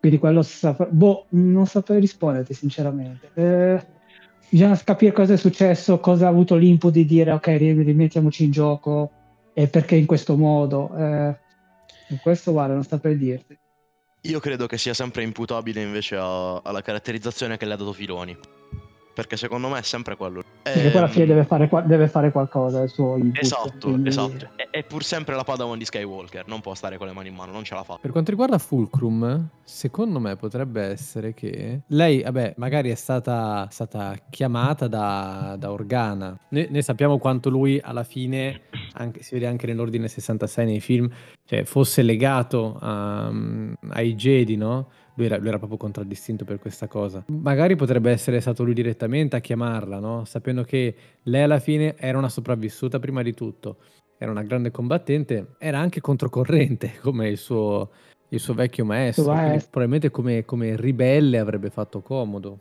quindi 0.00 0.18
quello 0.18 0.42
sap- 0.42 0.88
boh, 0.88 1.26
non 1.30 1.66
saprei 1.66 2.00
risponderti 2.00 2.54
sinceramente 2.54 3.30
eh, 3.34 3.86
bisogna 4.48 4.76
capire 4.82 5.12
cosa 5.12 5.34
è 5.34 5.36
successo 5.36 6.00
cosa 6.00 6.26
ha 6.26 6.30
avuto 6.30 6.56
l'input 6.56 6.92
di 6.92 7.04
dire 7.04 7.30
ok 7.32 7.46
rimettiamoci 7.46 8.44
in 8.44 8.50
gioco 8.50 9.10
e 9.52 9.68
perché 9.68 9.94
in 9.94 10.06
questo 10.06 10.36
modo 10.36 10.90
eh, 10.96 11.36
questo 12.18 12.52
guarda, 12.52 12.74
non 12.74 12.82
sta 12.82 12.98
per 12.98 13.16
dirti. 13.16 13.58
Io 14.22 14.38
credo 14.38 14.66
che 14.66 14.76
sia 14.76 14.92
sempre 14.94 15.22
imputabile 15.22 15.80
invece 15.80 16.16
a- 16.16 16.58
alla 16.62 16.82
caratterizzazione 16.82 17.56
che 17.56 17.64
le 17.64 17.72
ha 17.74 17.76
dato 17.76 17.92
Filoni. 17.92 18.36
Perché 19.12 19.36
secondo 19.36 19.68
me 19.68 19.80
è 19.80 19.82
sempre 19.82 20.14
quello. 20.16 20.42
Perché 20.62 20.88
poi 20.88 20.98
alla 20.98 21.08
fine 21.08 21.24
Ehm, 21.24 21.30
deve 21.30 21.44
fare, 21.44 21.68
deve 21.86 22.08
fare 22.08 22.30
qualcosa 22.30 22.80
il 22.82 22.88
suo 22.88 23.16
input. 23.16 23.42
Esatto, 23.42 23.88
quindi- 23.88 24.08
esatto. 24.08 24.48
È, 24.56 24.68
è 24.70 24.84
pur 24.84 25.02
sempre 25.02 25.34
la 25.34 25.42
Padawan 25.42 25.76
di 25.76 25.84
Skywalker, 25.84 26.46
non 26.46 26.60
può 26.60 26.74
stare 26.74 26.96
con 26.96 27.06
le 27.06 27.12
mani 27.12 27.28
in 27.28 27.34
mano, 27.34 27.50
non 27.52 27.64
ce 27.64 27.74
la 27.74 27.82
fa. 27.82 27.98
Per 28.00 28.12
quanto 28.12 28.30
riguarda 28.30 28.56
Fulcrum, 28.58 29.48
secondo 29.64 30.20
me 30.20 30.36
potrebbe 30.36 30.82
essere 30.82 31.34
che 31.34 31.80
lei, 31.88 32.22
vabbè, 32.22 32.54
magari 32.56 32.90
è 32.90 32.94
stata, 32.94 33.66
stata 33.70 34.14
chiamata 34.30 34.86
da, 34.86 35.56
da 35.58 35.70
Organa. 35.72 36.38
Noi, 36.50 36.68
noi 36.70 36.82
sappiamo 36.82 37.18
quanto 37.18 37.50
lui 37.50 37.78
alla 37.82 38.04
fine, 38.04 38.62
anche- 38.94 39.22
si 39.22 39.34
vede 39.34 39.46
anche 39.48 39.66
nell'ordine 39.66 40.08
66 40.08 40.64
nei 40.64 40.80
film, 40.80 41.10
cioè 41.50 41.64
fosse 41.64 42.02
legato 42.02 42.76
a- 42.80 43.28
ai 43.88 44.14
Jedi, 44.14 44.54
no? 44.54 44.88
Lui 45.14 45.26
era, 45.26 45.36
lui 45.36 45.48
era 45.48 45.58
proprio 45.58 45.78
contraddistinto 45.78 46.44
per 46.44 46.60
questa 46.60 46.86
cosa. 46.86 47.24
Magari 47.26 47.74
potrebbe 47.74 48.12
essere 48.12 48.40
stato 48.40 48.62
lui 48.62 48.72
direttamente 48.72 49.34
a 49.34 49.40
chiamarla, 49.40 49.98
no? 49.98 50.24
Sapendo 50.24 50.62
che 50.62 50.94
lei 51.24 51.42
alla 51.42 51.58
fine 51.58 51.96
era 51.98 52.18
una 52.18 52.28
sopravvissuta 52.28 53.00
prima 53.00 53.22
di 53.22 53.34
tutto 53.34 53.78
era 54.16 54.30
una 54.30 54.42
grande 54.42 54.70
combattente, 54.70 55.56
era 55.58 55.78
anche 55.78 56.00
controcorrente 56.00 56.92
come 57.02 57.28
il 57.30 57.38
suo, 57.38 57.90
il 58.28 58.38
suo 58.38 58.54
vecchio 58.54 58.84
maestro. 58.84 59.24
probabilmente 59.70 60.10
come, 60.10 60.44
come 60.44 60.76
ribelle 60.76 61.38
avrebbe 61.38 61.70
fatto 61.70 62.00
comodo. 62.00 62.58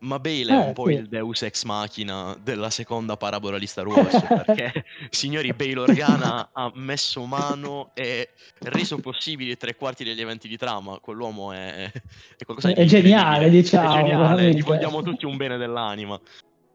Ma 0.00 0.18
Bale 0.18 0.46
è 0.46 0.52
Eh, 0.52 0.66
un 0.66 0.72
po' 0.72 0.86
sì. 0.86 0.92
il 0.92 1.08
deus 1.08 1.42
ex 1.42 1.64
machina 1.64 2.36
della 2.40 2.70
seconda 2.70 3.16
parabola 3.16 3.58
di 3.58 3.66
Star 3.66 3.86
Wars, 3.86 4.20
perché, 4.44 4.84
signori, 5.10 5.52
Bale 5.52 5.78
Organa 5.78 6.50
ha 6.52 6.70
messo 6.74 7.24
mano 7.24 7.90
e 7.94 8.30
reso 8.60 8.98
possibili 8.98 9.56
tre 9.56 9.74
quarti 9.74 10.04
degli 10.04 10.20
eventi 10.20 10.46
di 10.46 10.56
trama. 10.56 10.98
Quell'uomo 11.00 11.52
è, 11.52 11.90
è 11.90 12.44
qualcosa 12.44 12.68
di 12.68 12.74
È 12.74 12.84
geniale, 12.84 13.50
diciamo, 13.50 13.90
È 13.90 14.02
geniale, 14.02 14.54
gli 14.54 14.62
vogliamo 14.62 15.02
tutti 15.02 15.26
un 15.26 15.36
bene 15.36 15.56
dell'anima. 15.56 16.20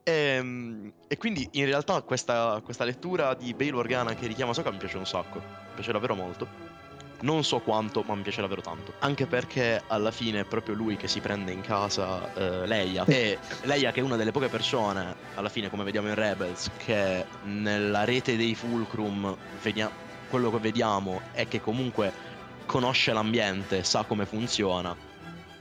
Ehm, 0.03 0.91
E, 1.07 1.17
quindi 1.17 1.47
in 1.53 1.65
realtà 1.65 2.01
questa, 2.01 2.59
questa 2.63 2.83
lettura 2.83 3.35
di 3.35 3.53
Bale 3.53 3.71
Organa 3.71 4.15
che 4.15 4.27
richiama 4.27 4.53
Soka 4.53 4.71
mi 4.71 4.77
piace 4.77 4.97
un 4.97 5.05
sacco, 5.05 5.37
mi 5.37 5.73
piace 5.75 5.91
davvero 5.91 6.15
molto. 6.15 6.72
Non 7.23 7.43
so 7.45 7.59
quanto, 7.59 8.03
ma 8.05 8.15
mi 8.15 8.21
piace 8.21 8.41
davvero 8.41 8.61
tanto. 8.61 8.93
Anche 8.99 9.27
perché 9.27 9.81
alla 9.87 10.11
fine 10.11 10.41
è 10.41 10.43
proprio 10.43 10.75
lui 10.75 10.97
che 10.97 11.07
si 11.07 11.21
prende 11.21 11.53
in 11.53 11.61
casa 11.61 12.33
eh, 12.33 12.67
Leia. 12.67 13.05
E 13.05 13.39
Leia 13.61 13.91
che 13.91 14.01
è 14.01 14.03
una 14.03 14.17
delle 14.17 14.31
poche 14.31 14.49
persone, 14.49 15.15
alla 15.35 15.47
fine 15.47 15.69
come 15.69 15.85
vediamo 15.85 16.09
in 16.09 16.15
Rebels, 16.15 16.69
che 16.77 17.25
nella 17.43 18.03
rete 18.03 18.35
dei 18.35 18.55
Fulcrum 18.55 19.35
vedia- 19.61 19.91
quello 20.27 20.51
che 20.51 20.59
vediamo 20.59 21.21
è 21.31 21.47
che 21.47 21.61
comunque 21.61 22.11
conosce 22.65 23.13
l'ambiente, 23.13 23.83
sa 23.83 24.03
come 24.03 24.25
funziona. 24.25 24.93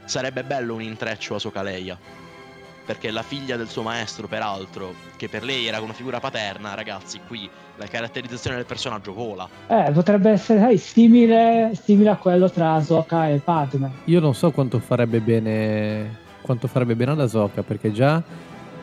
Sarebbe 0.03 0.43
bello 0.43 0.73
un 0.73 0.81
intreccio 0.81 1.35
a 1.35 1.39
Soka 1.39 1.61
Leia. 1.61 1.97
Perché 2.85 3.11
la 3.11 3.21
figlia 3.21 3.55
del 3.55 3.69
suo 3.69 3.81
maestro, 3.81 4.27
peraltro, 4.27 4.93
che 5.15 5.29
per 5.29 5.43
lei 5.43 5.67
era 5.67 5.79
una 5.79 5.93
figura 5.93 6.19
paterna, 6.19 6.73
ragazzi, 6.73 7.19
qui 7.27 7.49
la 7.77 7.85
caratterizzazione 7.85 8.57
del 8.57 8.65
personaggio 8.65 9.13
vola. 9.13 9.47
Eh, 9.67 9.91
potrebbe 9.91 10.31
essere 10.31 10.59
sai, 10.59 10.77
simile, 10.77 11.71
simile 11.81 12.09
a 12.09 12.15
quello 12.17 12.49
tra 12.49 12.73
Ahsoka 12.73 13.29
e 13.29 13.37
Padme. 13.37 13.91
Io 14.05 14.19
non 14.19 14.35
so 14.35 14.51
quanto 14.51 14.79
farebbe 14.79 15.19
bene, 15.21 16.17
quanto 16.41 16.67
farebbe 16.67 16.95
bene 16.95 17.11
ad 17.11 17.21
Ahsoka, 17.21 17.63
perché 17.63 17.91
già 17.91 18.21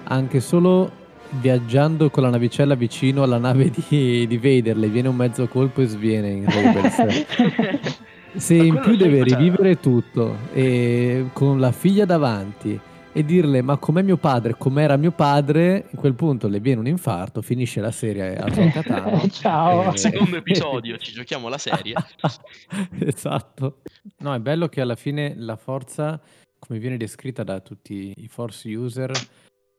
anche 0.04 0.40
solo 0.40 0.90
viaggiando 1.30 2.10
con 2.10 2.24
la 2.24 2.30
navicella 2.30 2.74
vicino 2.74 3.22
alla 3.22 3.38
nave 3.38 3.70
di, 3.70 4.26
di 4.26 4.38
Vader 4.38 4.76
le 4.76 4.88
viene 4.88 5.08
un 5.08 5.16
mezzo 5.16 5.46
colpo 5.46 5.80
e 5.80 5.86
sviene 5.86 6.30
in 6.30 6.46
Rebels. 6.48 7.98
Se 8.34 8.54
Ma 8.56 8.62
in 8.62 8.80
più 8.82 8.96
deve 8.96 9.24
rivivere 9.24 9.80
tutto 9.80 10.36
e 10.52 11.26
con 11.32 11.58
la 11.58 11.72
figlia 11.72 12.04
davanti 12.04 12.78
e 13.12 13.24
dirle 13.24 13.60
ma 13.62 13.76
com'è 13.76 14.02
mio 14.02 14.16
padre, 14.16 14.56
com'era 14.56 14.96
mio 14.96 15.10
padre, 15.10 15.88
in 15.90 15.98
quel 15.98 16.14
punto 16.14 16.48
le 16.48 16.60
viene 16.60 16.80
un 16.80 16.86
infarto, 16.86 17.42
finisce 17.42 17.80
la 17.80 17.90
serie 17.90 18.36
a 18.36 18.48
Tano. 18.82 19.28
Ciao. 19.28 19.88
Al 19.88 19.98
secondo 19.98 20.36
episodio 20.38 20.96
ci 20.96 21.12
giochiamo 21.12 21.48
la 21.48 21.58
serie. 21.58 21.94
esatto. 23.00 23.80
No, 24.18 24.34
è 24.34 24.38
bello 24.38 24.68
che 24.68 24.80
alla 24.80 24.94
fine 24.94 25.34
la 25.36 25.56
forza, 25.56 26.20
come 26.58 26.78
viene 26.78 26.96
descritta 26.96 27.42
da 27.42 27.60
tutti 27.60 28.12
i 28.16 28.28
force 28.28 28.72
user, 28.74 29.10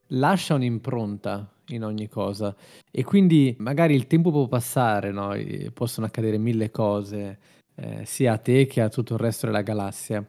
lascia 0.08 0.56
un'impronta 0.56 1.50
in 1.68 1.86
ogni 1.86 2.10
cosa 2.10 2.54
e 2.92 3.04
quindi 3.06 3.56
magari 3.60 3.96
il 3.96 4.08
tempo 4.08 4.32
può 4.32 4.48
passare, 4.48 5.12
no? 5.12 5.34
E 5.34 5.72
possono 5.74 6.06
accadere 6.06 6.38
mille 6.38 6.70
cose, 6.70 7.40
eh, 7.76 8.06
sia 8.06 8.34
a 8.34 8.38
te 8.38 8.66
che 8.66 8.82
a 8.82 8.90
tutto 8.90 9.14
il 9.14 9.20
resto 9.20 9.46
della 9.46 9.62
galassia, 9.62 10.26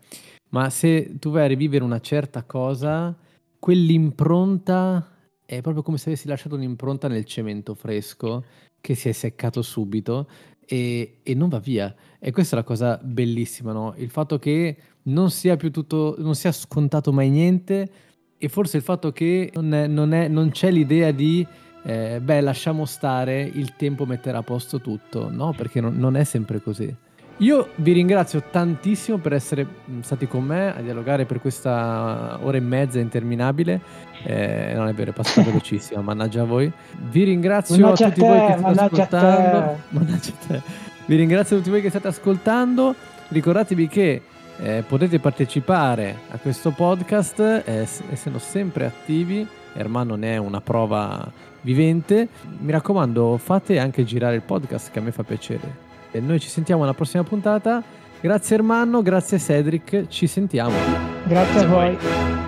ma 0.53 0.69
se 0.71 1.19
tu 1.19 1.31
vai 1.31 1.45
a 1.45 1.49
rivivere 1.49 1.85
una 1.85 2.01
certa 2.01 2.43
cosa, 2.45 3.15
quell'impronta 3.59 5.09
è 5.45 5.61
proprio 5.61 5.83
come 5.83 5.99
se 5.99 6.11
avessi 6.11 6.29
lasciato 6.29 6.55
un'impronta 6.57 7.09
nel 7.09 7.25
cemento 7.25 7.75
fresco 7.75 8.45
che 8.81 8.95
si 8.95 9.09
è 9.09 9.13
seccato 9.13 9.63
subito 9.63 10.29
e, 10.65 11.19
e 11.23 11.35
non 11.35 11.49
va 11.49 11.59
via. 11.59 11.95
E 12.19 12.33
questa 12.33 12.57
è 12.57 12.59
la 12.59 12.65
cosa 12.65 12.99
bellissima, 13.03 13.73
no? 13.73 13.95
Il 13.97 14.11
fatto 14.11 14.39
che 14.39 14.77
non 15.05 15.31
sia 15.31 15.57
più 15.57 15.71
tutto, 15.71 16.17
non 16.19 16.35
sia 16.35 16.53
scontato 16.53 17.13
mai 17.13 17.31
niente 17.31 17.91
e 18.39 18.49
forse 18.49 18.77
il 18.77 18.83
fatto 18.83 19.13
che 19.13 19.51
non, 19.55 19.73
è- 19.73 19.87
non 19.87 20.13
è- 20.13 20.29
non 20.29 20.51
c'è 20.51 20.71
l'idea 20.71 21.11
di, 21.13 21.47
eh, 21.85 22.21
beh, 22.21 22.41
lasciamo 22.41 22.85
stare, 22.85 23.43
il 23.43 23.75
tempo 23.77 24.05
metterà 24.07 24.39
a 24.39 24.43
posto 24.43 24.81
tutto, 24.81 25.31
no? 25.31 25.53
Perché 25.57 25.81
non, 25.81 25.97
non 25.97 26.17
è 26.17 26.25
sempre 26.25 26.61
così. 26.61 26.95
Io 27.43 27.71
vi 27.77 27.91
ringrazio 27.91 28.41
tantissimo 28.53 29.19
per 29.19 29.33
essere 29.33 29.65
mh, 29.65 30.01
stati 30.03 30.29
con 30.29 30.45
me 30.45 30.77
a 30.77 30.81
dialogare 30.81 31.25
per 31.25 31.41
questa 31.41 32.39
ora 32.41 32.57
e 32.57 32.61
mezza 32.61 33.01
interminabile. 33.01 33.81
Eh, 34.23 34.73
non 34.77 34.87
è 34.87 34.95
vero, 34.95 35.11
è 35.11 35.13
passata 35.13 35.43
velocissima, 35.51 36.01
mannaggia 36.03 36.43
a 36.43 36.45
voi. 36.45 36.71
Vi 37.11 37.25
ringrazio 37.25 37.77
Mannaggia 37.79 38.07
a 38.07 38.09
tutti 38.11 38.21
te, 38.21 38.27
voi 38.29 38.39
che 38.39 38.47
state 38.47 38.61
mannaggia 38.61 39.03
a 39.03 39.07
te. 39.07 39.17
ascoltando. 39.17 39.79
Mannaggia 39.91 40.31
a 40.31 40.47
te. 40.47 40.63
Vi 41.07 41.17
ringrazio 41.17 41.57
a 41.57 41.59
tutti 41.59 41.71
voi 41.71 41.81
che 41.83 41.89
state 41.89 42.07
ascoltando. 42.07 42.95
Ricordatevi 43.27 43.89
che 43.89 44.23
eh, 44.59 44.85
potete 44.87 45.19
partecipare 45.19 46.19
a 46.31 46.39
questo 46.39 46.71
podcast 46.71 47.41
eh, 47.41 47.89
essendo 48.11 48.39
sempre 48.39 48.85
attivi. 48.85 49.45
Ermanno 49.75 50.15
ne 50.15 50.35
è 50.35 50.37
una 50.37 50.61
prova 50.61 51.29
vivente. 51.63 52.29
Mi 52.59 52.71
raccomando, 52.71 53.37
fate 53.37 53.81
anche 53.81 54.05
girare 54.05 54.37
il 54.37 54.43
podcast 54.43 54.93
che 54.93 55.01
a 55.01 55.03
me 55.03 55.11
fa 55.11 55.25
piacere. 55.25 55.91
E 56.13 56.21
noi 56.21 56.39
ci 56.39 56.49
sentiamo 56.49 56.85
alla 56.85 56.95
prossima 56.95 57.25
puntata. 57.25 57.83
Grazie 58.21 58.57
Ermanno, 58.57 59.03
grazie 59.03 59.39
Cedric, 59.39 60.07
ci 60.07 60.29
sentiamo. 60.29 60.77
Grazie 61.25 61.61
a 61.61 61.67
voi. 61.67 61.99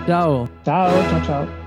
Ciao. 0.05 0.47
Ciao, 0.63 1.09
ciao, 1.09 1.23
ciao. 1.23 1.64